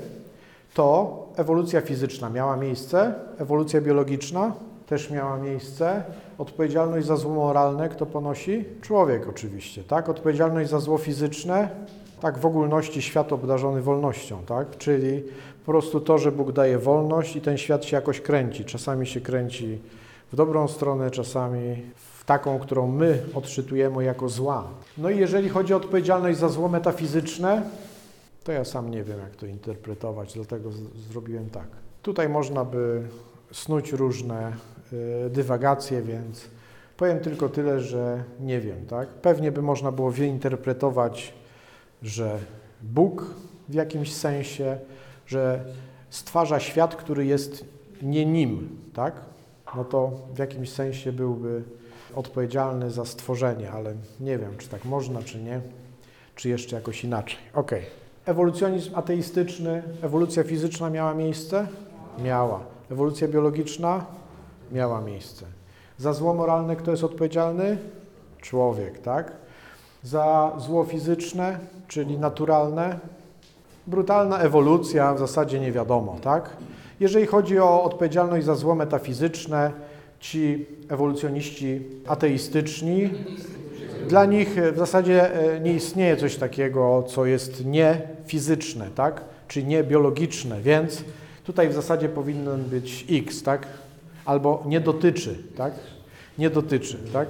to 0.74 1.26
ewolucja 1.36 1.82
fizyczna 1.82 2.30
miała 2.30 2.58
miejsce, 2.58 3.14
ewolucja 3.38 3.82
biologiczna 3.82 4.54
też 4.88 5.12
miała 5.12 5.38
miejsce. 5.38 6.04
Odpowiedzialność 6.38 7.08
za 7.08 7.16
zło 7.16 7.34
moralne 7.34 7.90
kto 7.90 8.06
ponosi? 8.06 8.66
Człowiek 8.82 9.30
oczywiście, 9.30 9.84
tak? 9.84 10.10
Odpowiedzialność 10.10 10.70
za 10.70 10.80
zło 10.80 10.98
fizyczne, 10.98 11.70
tak 12.26 12.38
w 12.38 12.46
ogólności 12.46 13.02
świat 13.02 13.34
obdarzony 13.34 13.82
wolnością, 13.82 14.44
tak? 14.46 14.78
Czyli 14.78 15.24
po 15.66 15.72
prostu 15.72 16.02
to, 16.02 16.18
że 16.18 16.32
Bóg 16.32 16.52
daje 16.52 16.78
wolność 16.78 17.36
i 17.36 17.42
ten 17.42 17.58
świat 17.58 17.86
się 17.86 17.96
jakoś 17.96 18.22
kręci. 18.22 18.66
Czasami 18.66 19.08
się 19.08 19.22
kręci 19.22 19.80
w 20.32 20.36
dobrą 20.36 20.68
stronę, 20.68 21.12
czasami 21.12 21.82
w 21.96 22.26
taką, 22.26 22.60
którą 22.60 22.88
my 22.88 23.24
odczytujemy 23.34 24.04
jako 24.04 24.30
zła. 24.30 24.68
No 24.98 25.10
i 25.10 25.20
jeżeli 25.20 25.50
chodzi 25.50 25.74
o 25.74 25.78
odpowiedzialność 25.78 26.40
za 26.40 26.50
zło 26.50 26.70
metafizyczne, 26.70 27.64
to 28.44 28.52
ja 28.52 28.66
sam 28.66 28.92
nie 28.92 29.04
wiem, 29.04 29.20
jak 29.20 29.36
to 29.36 29.46
interpretować, 29.46 30.34
dlatego 30.34 30.70
zrobiłem 31.12 31.50
tak. 31.50 31.68
Tutaj 32.02 32.30
można 32.30 32.66
by 32.66 33.02
snuć 33.52 33.92
różne 33.92 34.54
y, 35.26 35.30
dywagacje, 35.30 36.02
więc 36.02 36.46
powiem 36.98 37.20
tylko 37.20 37.50
tyle, 37.50 37.80
że 37.80 38.24
nie 38.40 38.60
wiem, 38.62 38.86
tak? 38.86 39.08
Pewnie 39.08 39.52
by 39.52 39.62
można 39.62 39.92
było 39.92 40.12
wyinterpretować, 40.12 41.34
że 42.06 42.40
Bóg 42.82 43.26
w 43.70 43.74
jakimś 43.74 44.14
sensie, 44.14 44.78
że 45.28 45.66
stwarza 46.10 46.60
świat, 46.60 46.96
który 46.96 47.26
jest 47.26 47.66
nie 48.02 48.26
nim, 48.26 48.80
tak? 48.94 49.16
No 49.76 49.86
to 49.86 50.12
w 50.36 50.40
jakimś 50.40 50.70
sensie 50.70 51.12
byłby 51.12 51.64
odpowiedzialny 52.16 52.92
za 52.92 53.06
stworzenie, 53.06 53.72
ale 53.72 53.94
nie 54.20 54.38
wiem, 54.38 54.58
czy 54.58 54.70
tak 54.70 54.86
można, 54.86 55.22
czy 55.22 55.44
nie, 55.44 55.62
czy 56.36 56.50
jeszcze 56.50 56.76
jakoś 56.76 57.04
inaczej. 57.04 57.40
Ok. 57.54 57.72
Ewolucjonizm 58.26 58.96
ateistyczny, 58.96 59.84
ewolucja 60.02 60.44
fizyczna 60.44 60.90
miała 60.90 61.14
miejsce? 61.14 61.68
Miała. 62.24 62.60
Ewolucja 62.92 63.28
biologiczna? 63.28 64.06
Miała 64.72 65.02
miejsce. 65.02 65.46
Za 65.98 66.14
zło 66.14 66.34
moralne 66.34 66.76
kto 66.76 66.92
jest 66.92 67.04
odpowiedzialny? 67.04 67.78
Człowiek, 68.42 69.00
tak? 69.00 69.45
Za 70.06 70.52
zło 70.58 70.84
fizyczne, 70.84 71.60
czyli 71.88 72.18
naturalne? 72.18 73.00
Brutalna 73.88 74.40
ewolucja, 74.40 75.14
w 75.14 75.20
zasadzie 75.20 75.60
nie 75.60 75.72
wiadomo, 75.72 76.18
tak? 76.22 76.50
Jeżeli 77.00 77.26
chodzi 77.26 77.60
o 77.60 77.84
odpowiedzialność 77.84 78.46
za 78.46 78.56
zło 78.56 78.76
metafizyczne, 78.76 79.72
ci 80.20 80.66
ewolucjoniści 80.90 81.82
ateistyczni, 82.08 83.10
dla 84.08 84.26
nich 84.26 84.56
w 84.74 84.78
zasadzie 84.78 85.34
e, 85.56 85.60
nie 85.60 85.74
istnieje 85.74 86.18
coś 86.18 86.36
takiego, 86.36 87.04
co 87.08 87.26
jest 87.26 87.66
niefizyczne, 87.66 88.90
tak? 88.96 89.22
Czyli 89.48 89.66
niebiologiczne, 89.66 90.62
więc 90.62 91.04
tutaj 91.44 91.70
w 91.70 91.74
zasadzie 91.74 92.10
powinien 92.10 92.64
być 92.64 93.06
X, 93.12 93.44
tak? 93.44 93.68
Albo 94.26 94.64
nie 94.66 94.80
dotyczy, 94.80 95.44
tak? 95.58 95.74
Nie 96.38 96.50
dotyczy, 96.50 96.98
tak? 97.14 97.28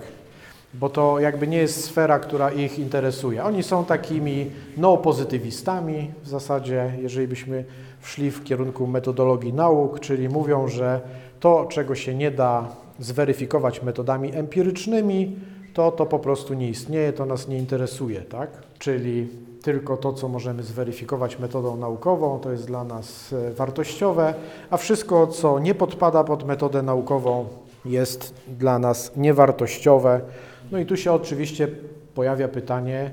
Bo 0.80 0.90
to 0.90 1.20
jakby 1.20 1.48
nie 1.48 1.58
jest 1.58 1.84
sfera, 1.84 2.20
która 2.20 2.52
ich 2.52 2.80
interesuje. 2.80 3.44
Oni 3.44 3.64
są 3.64 3.86
takimi 3.86 4.52
neopozytywistami 4.78 6.12
w 6.24 6.28
zasadzie, 6.28 6.94
jeżeli 7.02 7.28
byśmy 7.28 7.66
szli 8.02 8.32
w 8.32 8.44
kierunku 8.44 8.88
metodologii 8.88 9.54
nauk, 9.54 10.00
czyli 10.00 10.30
mówią, 10.30 10.68
że 10.68 11.02
to, 11.40 11.66
czego 11.70 11.96
się 11.96 12.16
nie 12.16 12.32
da 12.32 12.68
zweryfikować 13.00 13.84
metodami 13.84 14.36
empirycznymi, 14.36 15.36
to 15.74 15.92
to 15.92 16.06
po 16.06 16.20
prostu 16.20 16.54
nie 16.54 16.70
istnieje, 16.70 17.14
to 17.14 17.26
nas 17.26 17.48
nie 17.48 17.58
interesuje, 17.58 18.22
tak? 18.22 18.50
Czyli 18.80 19.28
tylko 19.62 19.98
to, 19.98 20.14
co 20.14 20.28
możemy 20.28 20.64
zweryfikować 20.64 21.40
metodą 21.40 21.78
naukową, 21.78 22.40
to 22.40 22.52
jest 22.52 22.68
dla 22.68 22.84
nas 22.84 23.34
e, 23.34 23.52
wartościowe, 23.54 24.34
a 24.70 24.78
wszystko, 24.78 25.28
co 25.28 25.60
nie 25.60 25.76
podpada 25.76 26.24
pod 26.24 26.46
metodę 26.46 26.82
naukową, 26.82 27.46
jest 27.86 28.34
dla 28.48 28.80
nas 28.80 29.12
niewartościowe. 29.16 30.22
No 30.72 30.78
i 30.78 30.86
tu 30.86 30.98
się 30.98 31.14
oczywiście 31.14 31.68
pojawia 32.16 32.48
pytanie, 32.48 33.12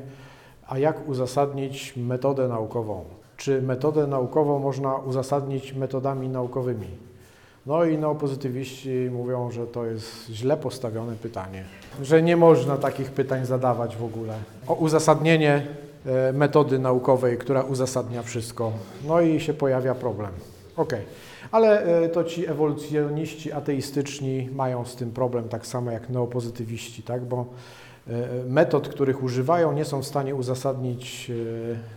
a 0.68 0.78
jak 0.78 1.08
uzasadnić 1.08 1.96
metodę 1.96 2.48
naukową? 2.48 3.04
Czy 3.36 3.62
metodę 3.62 4.06
naukową 4.06 4.58
można 4.58 4.96
uzasadnić 4.96 5.74
metodami 5.74 6.28
naukowymi? 6.28 6.86
No 7.66 7.84
i 7.84 7.98
neopozytywiści 7.98 9.08
mówią, 9.12 9.50
że 9.50 9.66
to 9.66 9.86
jest 9.86 10.30
źle 10.30 10.56
postawione 10.56 11.12
pytanie, 11.12 11.64
że 12.02 12.22
nie 12.22 12.36
można 12.36 12.76
takich 12.76 13.10
pytań 13.10 13.46
zadawać 13.46 13.96
w 13.96 14.04
ogóle. 14.04 14.34
O 14.68 14.74
uzasadnienie 14.74 15.66
e, 16.06 16.32
metody 16.32 16.78
naukowej, 16.78 17.38
która 17.38 17.62
uzasadnia 17.62 18.22
wszystko. 18.22 18.72
No 19.06 19.20
i 19.20 19.40
się 19.40 19.54
pojawia 19.54 19.94
problem. 19.94 20.30
Ok, 20.76 20.92
ale 21.50 21.84
e, 22.04 22.08
to 22.08 22.24
ci 22.24 22.46
ewolucjoniści 22.46 23.52
ateistyczni 23.52 24.48
mają 24.52 24.84
z 24.84 24.96
tym 24.96 25.10
problem 25.10 25.48
tak 25.48 25.66
samo 25.66 25.90
jak 25.90 26.10
neopozytywiści, 26.10 27.02
tak? 27.02 27.24
bo 27.24 27.46
e, 28.08 28.44
metod, 28.48 28.88
których 28.88 29.22
używają, 29.22 29.72
nie 29.72 29.84
są 29.84 30.02
w 30.02 30.06
stanie 30.06 30.34
uzasadnić 30.34 31.30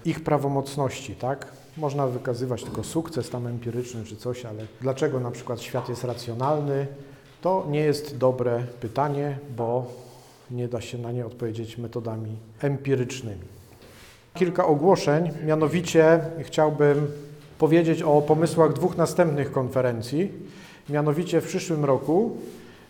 ich 0.05 0.23
prawomocności, 0.23 1.15
tak? 1.15 1.47
Można 1.77 2.07
wykazywać 2.07 2.63
tylko 2.63 2.83
sukces 2.83 3.29
tam 3.29 3.47
empiryczny 3.47 4.03
czy 4.03 4.15
coś, 4.15 4.45
ale 4.45 4.65
dlaczego 4.81 5.19
na 5.19 5.31
przykład 5.31 5.61
świat 5.61 5.89
jest 5.89 6.03
racjonalny, 6.03 6.87
to 7.41 7.65
nie 7.69 7.79
jest 7.79 8.17
dobre 8.17 8.63
pytanie, 8.79 9.37
bo 9.57 9.85
nie 10.51 10.67
da 10.67 10.81
się 10.81 10.97
na 10.97 11.11
nie 11.11 11.25
odpowiedzieć 11.25 11.77
metodami 11.77 12.37
empirycznymi. 12.61 13.55
Kilka 14.33 14.65
ogłoszeń, 14.65 15.31
mianowicie 15.45 16.19
chciałbym 16.43 17.07
powiedzieć 17.57 18.01
o 18.01 18.21
pomysłach 18.21 18.73
dwóch 18.73 18.97
następnych 18.97 19.51
konferencji, 19.51 20.31
mianowicie 20.89 21.41
w 21.41 21.47
przyszłym 21.47 21.85
roku 21.85 22.37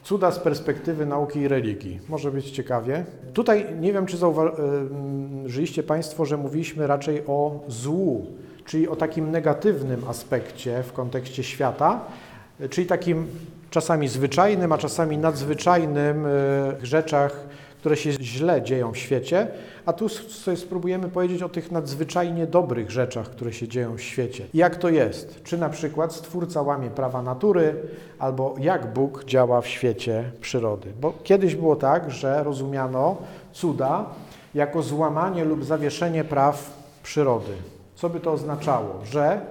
Cuda 0.04 0.32
z 0.32 0.40
perspektywy 0.40 1.06
nauki 1.06 1.40
i 1.40 1.48
religii. 1.48 2.00
Może 2.10 2.32
być 2.32 2.52
ciekawie. 2.52 3.06
Tutaj 3.34 3.66
nie 3.80 3.94
wiem, 3.94 4.06
czy 4.06 4.18
zauważyliście 4.18 5.84
Państwo, 5.84 6.26
że 6.26 6.38
mówiliśmy 6.38 6.88
raczej 6.88 7.24
o 7.28 7.60
złu 7.68 8.26
czyli 8.66 8.88
o 8.88 8.96
takim 8.96 9.32
negatywnym 9.32 10.02
aspekcie 10.08 10.84
w 10.84 10.94
kontekście 10.94 11.44
świata, 11.44 12.02
czyli 12.70 12.88
takim 12.88 13.28
czasami 13.70 14.08
zwyczajnym, 14.08 14.72
a 14.72 14.78
czasami 14.78 15.18
nadzwyczajnym 15.18 16.26
e, 16.26 16.30
rzeczach, 16.82 17.48
które 17.86 17.98
się 17.98 18.12
źle 18.12 18.62
dzieją 18.62 18.92
w 18.92 18.98
świecie, 18.98 19.48
a 19.86 19.94
tu 19.94 20.10
sobie 20.10 20.58
spróbujemy 20.58 21.10
powiedzieć 21.10 21.44
o 21.44 21.50
tych 21.50 21.72
nadzwyczajnie 21.72 22.48
dobrych 22.48 22.92
rzeczach, 22.92 23.30
które 23.30 23.54
się 23.54 23.68
dzieją 23.68 23.96
w 23.98 24.02
świecie. 24.02 24.46
Jak 24.54 24.76
to 24.76 24.90
jest? 24.90 25.44
Czy 25.44 25.58
na 25.58 25.70
przykład 25.70 26.14
Stwórca 26.14 26.62
łamie 26.62 26.90
prawa 26.90 27.22
natury, 27.22 27.76
albo 28.20 28.56
jak 28.60 28.94
Bóg 28.94 29.24
działa 29.26 29.62
w 29.62 29.68
świecie 29.68 30.32
przyrody? 30.42 30.90
Bo 31.02 31.14
kiedyś 31.24 31.56
było 31.56 31.76
tak, 31.76 32.12
że 32.12 32.44
rozumiano 32.44 33.18
cuda 33.54 34.06
jako 34.56 34.82
złamanie 34.82 35.46
lub 35.46 35.64
zawieszenie 35.64 36.24
praw 36.24 36.74
przyrody. 37.04 37.54
Co 37.96 38.10
by 38.10 38.20
to 38.20 38.32
oznaczało? 38.32 39.00
Że 39.12 39.42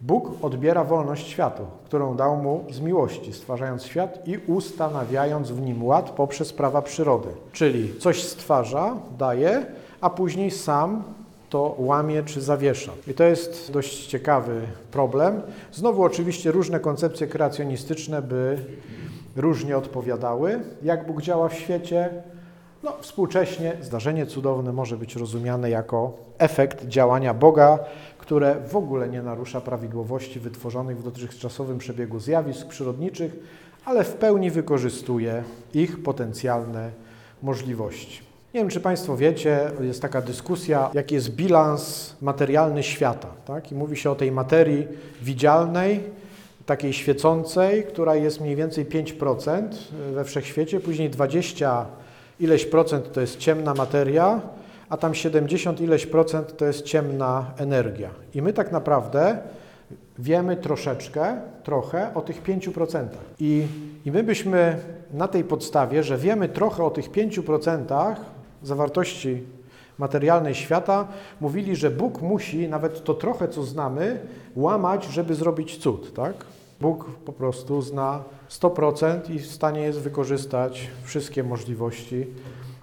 Bóg 0.00 0.30
odbiera 0.42 0.84
wolność 0.84 1.28
światu, 1.28 1.62
którą 1.84 2.16
dał 2.16 2.36
mu 2.36 2.64
z 2.70 2.80
miłości, 2.80 3.32
stwarzając 3.32 3.84
świat 3.84 4.28
i 4.28 4.38
ustanawiając 4.46 5.50
w 5.50 5.60
nim 5.60 5.84
ład 5.84 6.10
poprzez 6.10 6.52
prawa 6.52 6.82
przyrody. 6.82 7.28
Czyli 7.52 7.98
coś 7.98 8.22
stwarza, 8.22 8.96
daje, 9.18 9.66
a 10.00 10.10
później 10.10 10.50
sam 10.50 11.02
to 11.50 11.74
łamie 11.78 12.22
czy 12.22 12.40
zawiesza. 12.40 12.92
I 13.06 13.14
to 13.14 13.24
jest 13.24 13.72
dość 13.72 14.06
ciekawy 14.06 14.60
problem. 14.90 15.42
Znowu 15.72 16.02
oczywiście 16.02 16.52
różne 16.52 16.80
koncepcje 16.80 17.26
kreacjonistyczne 17.26 18.22
by 18.22 18.58
różnie 19.36 19.76
odpowiadały, 19.76 20.60
jak 20.82 21.06
Bóg 21.06 21.22
działa 21.22 21.48
w 21.48 21.54
świecie, 21.54 22.10
no, 22.82 22.92
współcześnie 23.00 23.76
zdarzenie 23.80 24.26
cudowne 24.26 24.72
może 24.72 24.96
być 24.96 25.16
rozumiane 25.16 25.70
jako 25.70 26.12
efekt 26.38 26.86
działania 26.86 27.34
Boga, 27.34 27.78
które 28.28 28.56
w 28.68 28.76
ogóle 28.76 29.08
nie 29.08 29.22
narusza 29.22 29.60
prawidłowości 29.60 30.40
wytworzonych 30.40 30.98
w 30.98 31.02
dotychczasowym 31.02 31.78
przebiegu 31.78 32.20
zjawisk 32.20 32.66
przyrodniczych, 32.66 33.32
ale 33.84 34.04
w 34.04 34.12
pełni 34.12 34.50
wykorzystuje 34.50 35.42
ich 35.74 36.02
potencjalne 36.02 36.90
możliwości. 37.42 38.20
Nie 38.54 38.60
wiem, 38.60 38.68
czy 38.68 38.80
Państwo 38.80 39.16
wiecie, 39.16 39.70
jest 39.80 40.02
taka 40.02 40.22
dyskusja, 40.22 40.90
jaki 40.94 41.14
jest 41.14 41.30
bilans 41.30 42.16
materialny 42.20 42.82
świata. 42.82 43.28
Tak? 43.44 43.72
I 43.72 43.74
mówi 43.74 43.96
się 43.96 44.10
o 44.10 44.14
tej 44.14 44.32
materii 44.32 44.86
widzialnej, 45.22 46.00
takiej 46.66 46.92
świecącej, 46.92 47.84
która 47.84 48.16
jest 48.16 48.40
mniej 48.40 48.56
więcej 48.56 48.86
5% 48.86 49.68
we 50.14 50.24
wszechświecie, 50.24 50.80
później 50.80 51.10
20% 51.10 51.84
ileś 52.40 52.66
procent 52.66 53.12
to 53.12 53.20
jest 53.20 53.38
ciemna 53.38 53.74
materia, 53.74 54.40
a 54.88 54.96
tam 54.96 55.14
70 55.14 55.80
ileś 55.80 56.06
procent 56.06 56.56
to 56.56 56.64
jest 56.64 56.82
ciemna 56.82 57.50
energia. 57.56 58.10
I 58.34 58.42
my 58.42 58.52
tak 58.52 58.72
naprawdę 58.72 59.38
wiemy 60.18 60.56
troszeczkę, 60.56 61.40
trochę 61.62 62.14
o 62.14 62.20
tych 62.20 62.42
5%. 62.42 63.06
I, 63.40 63.66
I 64.04 64.12
my 64.12 64.22
byśmy 64.22 64.78
na 65.12 65.28
tej 65.28 65.44
podstawie, 65.44 66.02
że 66.02 66.18
wiemy 66.18 66.48
trochę 66.48 66.84
o 66.84 66.90
tych 66.90 67.10
5% 67.10 68.14
zawartości 68.62 69.42
materialnej 69.98 70.54
świata, 70.54 71.08
mówili, 71.40 71.76
że 71.76 71.90
Bóg 71.90 72.22
musi 72.22 72.68
nawet 72.68 73.04
to 73.04 73.14
trochę, 73.14 73.48
co 73.48 73.62
znamy, 73.62 74.20
łamać, 74.56 75.04
żeby 75.04 75.34
zrobić 75.34 75.76
cud, 75.76 76.14
tak? 76.14 76.34
Bóg 76.80 77.04
po 77.04 77.32
prostu 77.32 77.82
zna 77.82 78.22
100% 78.50 79.30
i 79.30 79.38
w 79.38 79.46
stanie 79.46 79.80
jest 79.80 79.98
wykorzystać 79.98 80.90
wszystkie 81.04 81.42
możliwości, 81.44 82.26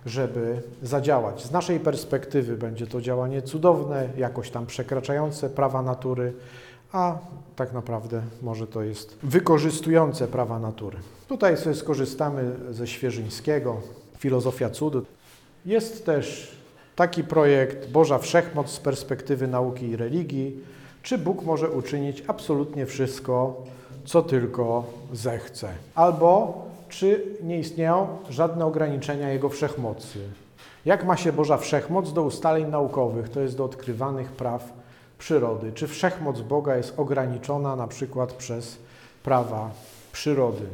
żeby 0.06 0.62
zadziałać. 0.84 1.44
Z 1.44 1.52
naszej 1.52 1.80
perspektywy 1.80 2.58
będzie 2.58 2.88
to 2.88 3.02
działanie 3.02 3.42
cudowne, 3.42 4.10
jakoś 4.18 4.50
tam 4.50 4.66
przekraczające 4.66 5.50
prawa 5.50 5.82
natury, 5.82 6.34
a 6.92 7.18
tak 7.56 7.74
naprawdę 7.74 8.22
może 8.42 8.68
to 8.68 8.82
jest 8.82 9.18
wykorzystujące 9.24 10.28
prawa 10.28 10.60
natury. 10.60 10.98
Tutaj 11.28 11.58
sobie 11.58 11.76
skorzystamy 11.76 12.56
ze 12.72 12.88
Świeżyńskiego, 12.88 13.78
Filozofia 14.18 14.70
Cudu. 14.70 15.06
Jest 15.66 16.06
też 16.06 16.56
taki 16.96 17.24
projekt 17.24 17.90
Boża 17.90 18.18
Wszechmoc 18.18 18.70
z 18.70 18.80
perspektywy 18.80 19.48
nauki 19.48 19.90
i 19.90 19.96
religii, 19.96 20.60
czy 21.04 21.18
Bóg 21.18 21.44
może 21.44 21.70
uczynić 21.70 22.24
absolutnie 22.28 22.86
wszystko, 22.86 23.64
co 24.06 24.22
tylko 24.22 24.84
zechce. 25.14 25.70
Albo 25.96 26.62
czy 26.90 27.38
nie 27.44 27.60
istnieją 27.60 28.08
żadne 28.30 28.66
ograniczenia 28.66 29.30
Jego 29.30 29.50
wszechmocy. 29.50 30.20
Jak 30.86 31.06
ma 31.06 31.18
się 31.18 31.34
Boża 31.34 31.58
wszechmoc 31.58 32.14
do 32.14 32.24
ustaleń 32.24 32.68
naukowych, 32.68 33.30
to 33.30 33.42
jest 33.42 33.58
do 33.58 33.66
odkrywanych 33.66 34.32
praw 34.32 34.74
przyrody? 35.18 35.72
Czy 35.72 35.88
wszechmoc 35.88 36.42
Boga 36.42 36.76
jest 36.76 37.00
ograniczona 37.00 37.76
na 37.76 37.88
przykład 37.88 38.34
przez 38.34 38.78
prawa 39.24 39.72
przyrody? 40.12 40.66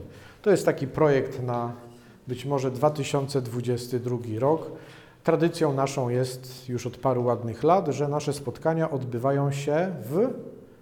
To 0.41 0.52
jest 0.52 0.65
taki 0.65 0.88
projekt 0.88 1.43
na 1.43 1.71
być 2.28 2.45
może 2.45 2.71
2022 2.71 4.17
rok. 4.39 4.71
Tradycją 5.24 5.74
naszą 5.74 6.10
jest 6.10 6.69
już 6.69 6.88
od 6.88 6.97
paru 6.97 7.24
ładnych 7.24 7.63
lat, 7.63 7.88
że 7.88 8.08
nasze 8.08 8.34
spotkania 8.34 8.91
odbywają 8.91 9.52
się 9.52 9.91
w 10.04 10.30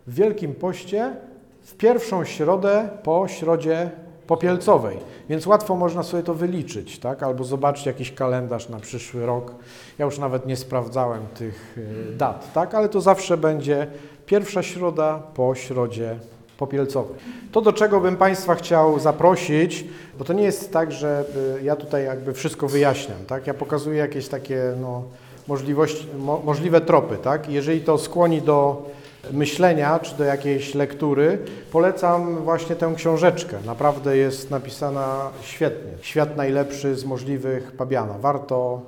Wielkim 0.08 0.56
Poście 0.56 1.16
w 1.62 1.76
pierwszą 1.76 2.26
środę 2.26 2.90
po 3.04 3.28
środzie 3.28 3.92
popielcowej, 4.30 4.98
więc 5.30 5.48
łatwo 5.48 5.76
można 5.76 6.04
sobie 6.04 6.24
to 6.24 6.34
wyliczyć, 6.34 7.00
tak? 7.00 7.24
albo 7.24 7.44
zobaczyć 7.44 7.86
jakiś 7.86 8.12
kalendarz 8.12 8.70
na 8.70 8.80
przyszły 8.80 9.26
rok. 9.26 9.52
Ja 10.00 10.06
już 10.06 10.18
nawet 10.18 10.46
nie 10.46 10.56
sprawdzałem 10.56 11.22
tych 11.38 11.78
y, 11.78 12.16
dat, 12.18 12.54
tak? 12.54 12.76
ale 12.76 12.90
to 12.90 13.02
zawsze 13.02 13.38
będzie 13.38 13.88
pierwsza 14.26 14.64
środa 14.64 15.24
po 15.34 15.56
środzie 15.56 16.16
popielcowej. 16.58 17.16
To, 17.52 17.62
do 17.62 17.74
czego 17.74 18.02
bym 18.02 18.18
Państwa 18.18 18.56
chciał 18.56 19.00
zaprosić, 19.00 19.86
bo 20.20 20.26
to 20.26 20.34
nie 20.34 20.44
jest 20.44 20.74
tak, 20.74 20.92
że 20.92 21.26
y, 21.60 21.64
ja 21.64 21.76
tutaj 21.76 22.06
jakby 22.06 22.34
wszystko 22.34 22.68
wyjaśniam, 22.68 23.26
tak? 23.28 23.48
ja 23.48 23.54
pokazuję 23.54 23.98
jakieś 23.98 24.28
takie 24.28 24.74
no, 24.82 25.04
możliwości, 25.48 26.08
mo, 26.20 26.42
możliwe 26.46 26.82
tropy. 26.82 27.18
Tak? 27.18 27.50
Jeżeli 27.50 27.82
to 27.82 27.98
skłoni 27.98 28.42
do 28.42 28.86
myślenia 29.32 30.00
czy 30.00 30.16
do 30.16 30.24
jakiejś 30.24 30.76
lektury, 30.76 31.38
polecam 31.72 32.36
właśnie 32.36 32.76
tę 32.76 32.94
książeczkę. 32.96 33.58
Naprawdę 33.66 34.18
jest 34.18 34.52
napisana 34.52 35.30
świetnie. 35.42 35.92
Świat 36.02 36.38
najlepszy 36.38 36.96
z 36.96 37.06
możliwych 37.06 37.72
Pabiana. 37.72 38.14
Warto 38.20 38.82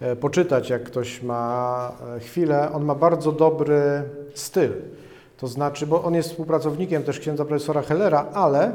e, 0.00 0.16
poczytać, 0.16 0.70
jak 0.70 0.84
ktoś 0.84 1.22
ma 1.22 1.92
e, 2.16 2.20
chwilę. 2.20 2.72
On 2.72 2.84
ma 2.84 2.94
bardzo 2.94 3.32
dobry 3.32 4.02
styl. 4.34 4.70
To 5.36 5.48
znaczy, 5.48 5.86
bo 5.86 6.02
on 6.04 6.14
jest 6.14 6.28
współpracownikiem 6.28 7.02
też 7.02 7.20
księdza 7.20 7.44
profesora 7.44 7.82
Hellera, 7.82 8.26
ale 8.34 8.72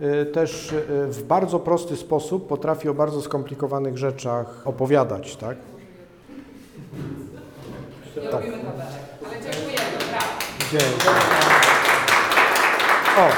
y, 0.00 0.26
też 0.26 0.74
w 1.08 1.22
bardzo 1.22 1.58
prosty 1.58 1.96
sposób 1.96 2.48
potrafi 2.48 2.88
o 2.88 2.94
bardzo 2.94 3.22
skomplikowanych 3.22 3.98
rzeczach 3.98 4.62
opowiadać, 4.64 5.36
tak? 5.36 5.56
Nie 8.22 8.30
robimy 8.30 8.58
tabelek, 8.58 8.86
ale 9.26 9.42
dziękujemy, 9.42 9.98
brawo. 10.10 10.57
Dzięki. 10.72 11.08
O, 13.16 13.30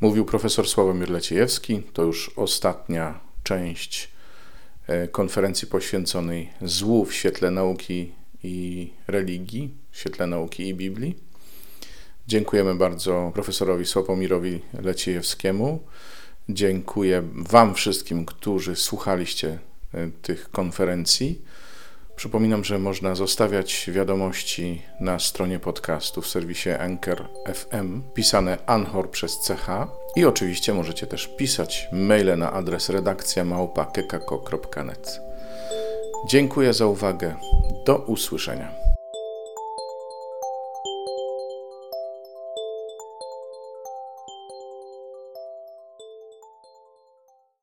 Mówił 0.00 0.24
profesor 0.24 0.68
Sławomir 0.68 1.10
Leciejewski. 1.10 1.82
To 1.92 2.02
już 2.02 2.30
ostatnia 2.36 3.20
część 3.42 4.10
e, 4.86 5.08
konferencji 5.08 5.68
poświęconej 5.68 6.50
złu 6.62 7.04
w 7.04 7.14
świetle 7.14 7.50
nauki 7.50 8.12
i 8.42 8.90
religii, 9.06 9.74
w 9.90 9.98
świetle 9.98 10.26
nauki 10.26 10.68
i 10.68 10.74
Biblii. 10.74 11.18
Dziękujemy 12.28 12.74
bardzo 12.74 13.30
profesorowi 13.34 13.86
Sławomirowi 13.86 14.60
Leciejewskiemu. 14.82 15.82
Dziękuję 16.48 17.22
Wam 17.34 17.74
wszystkim, 17.74 18.24
którzy 18.24 18.76
słuchaliście 18.76 19.58
e, 19.94 20.10
tych 20.22 20.50
konferencji. 20.50 21.42
Przypominam, 22.16 22.64
że 22.64 22.78
można 22.78 23.14
zostawiać 23.14 23.90
wiadomości 23.92 24.82
na 25.00 25.18
stronie 25.18 25.58
podcastu 25.58 26.22
w 26.22 26.26
serwisie 26.26 26.70
Anchor 26.70 27.28
FM, 27.54 28.02
pisane 28.14 28.58
Anchor 28.66 29.10
przez 29.10 29.38
CH 29.48 29.66
i 30.16 30.24
oczywiście 30.24 30.74
możecie 30.74 31.06
też 31.06 31.28
pisać 31.36 31.88
maile 31.92 32.38
na 32.38 32.52
adres 32.52 32.88
redakcja 32.88 33.44
małpa.kekako.net. 33.44 35.20
Dziękuję 36.28 36.72
za 36.72 36.86
uwagę. 36.86 37.34
Do 37.86 37.96
usłyszenia. 37.96 38.72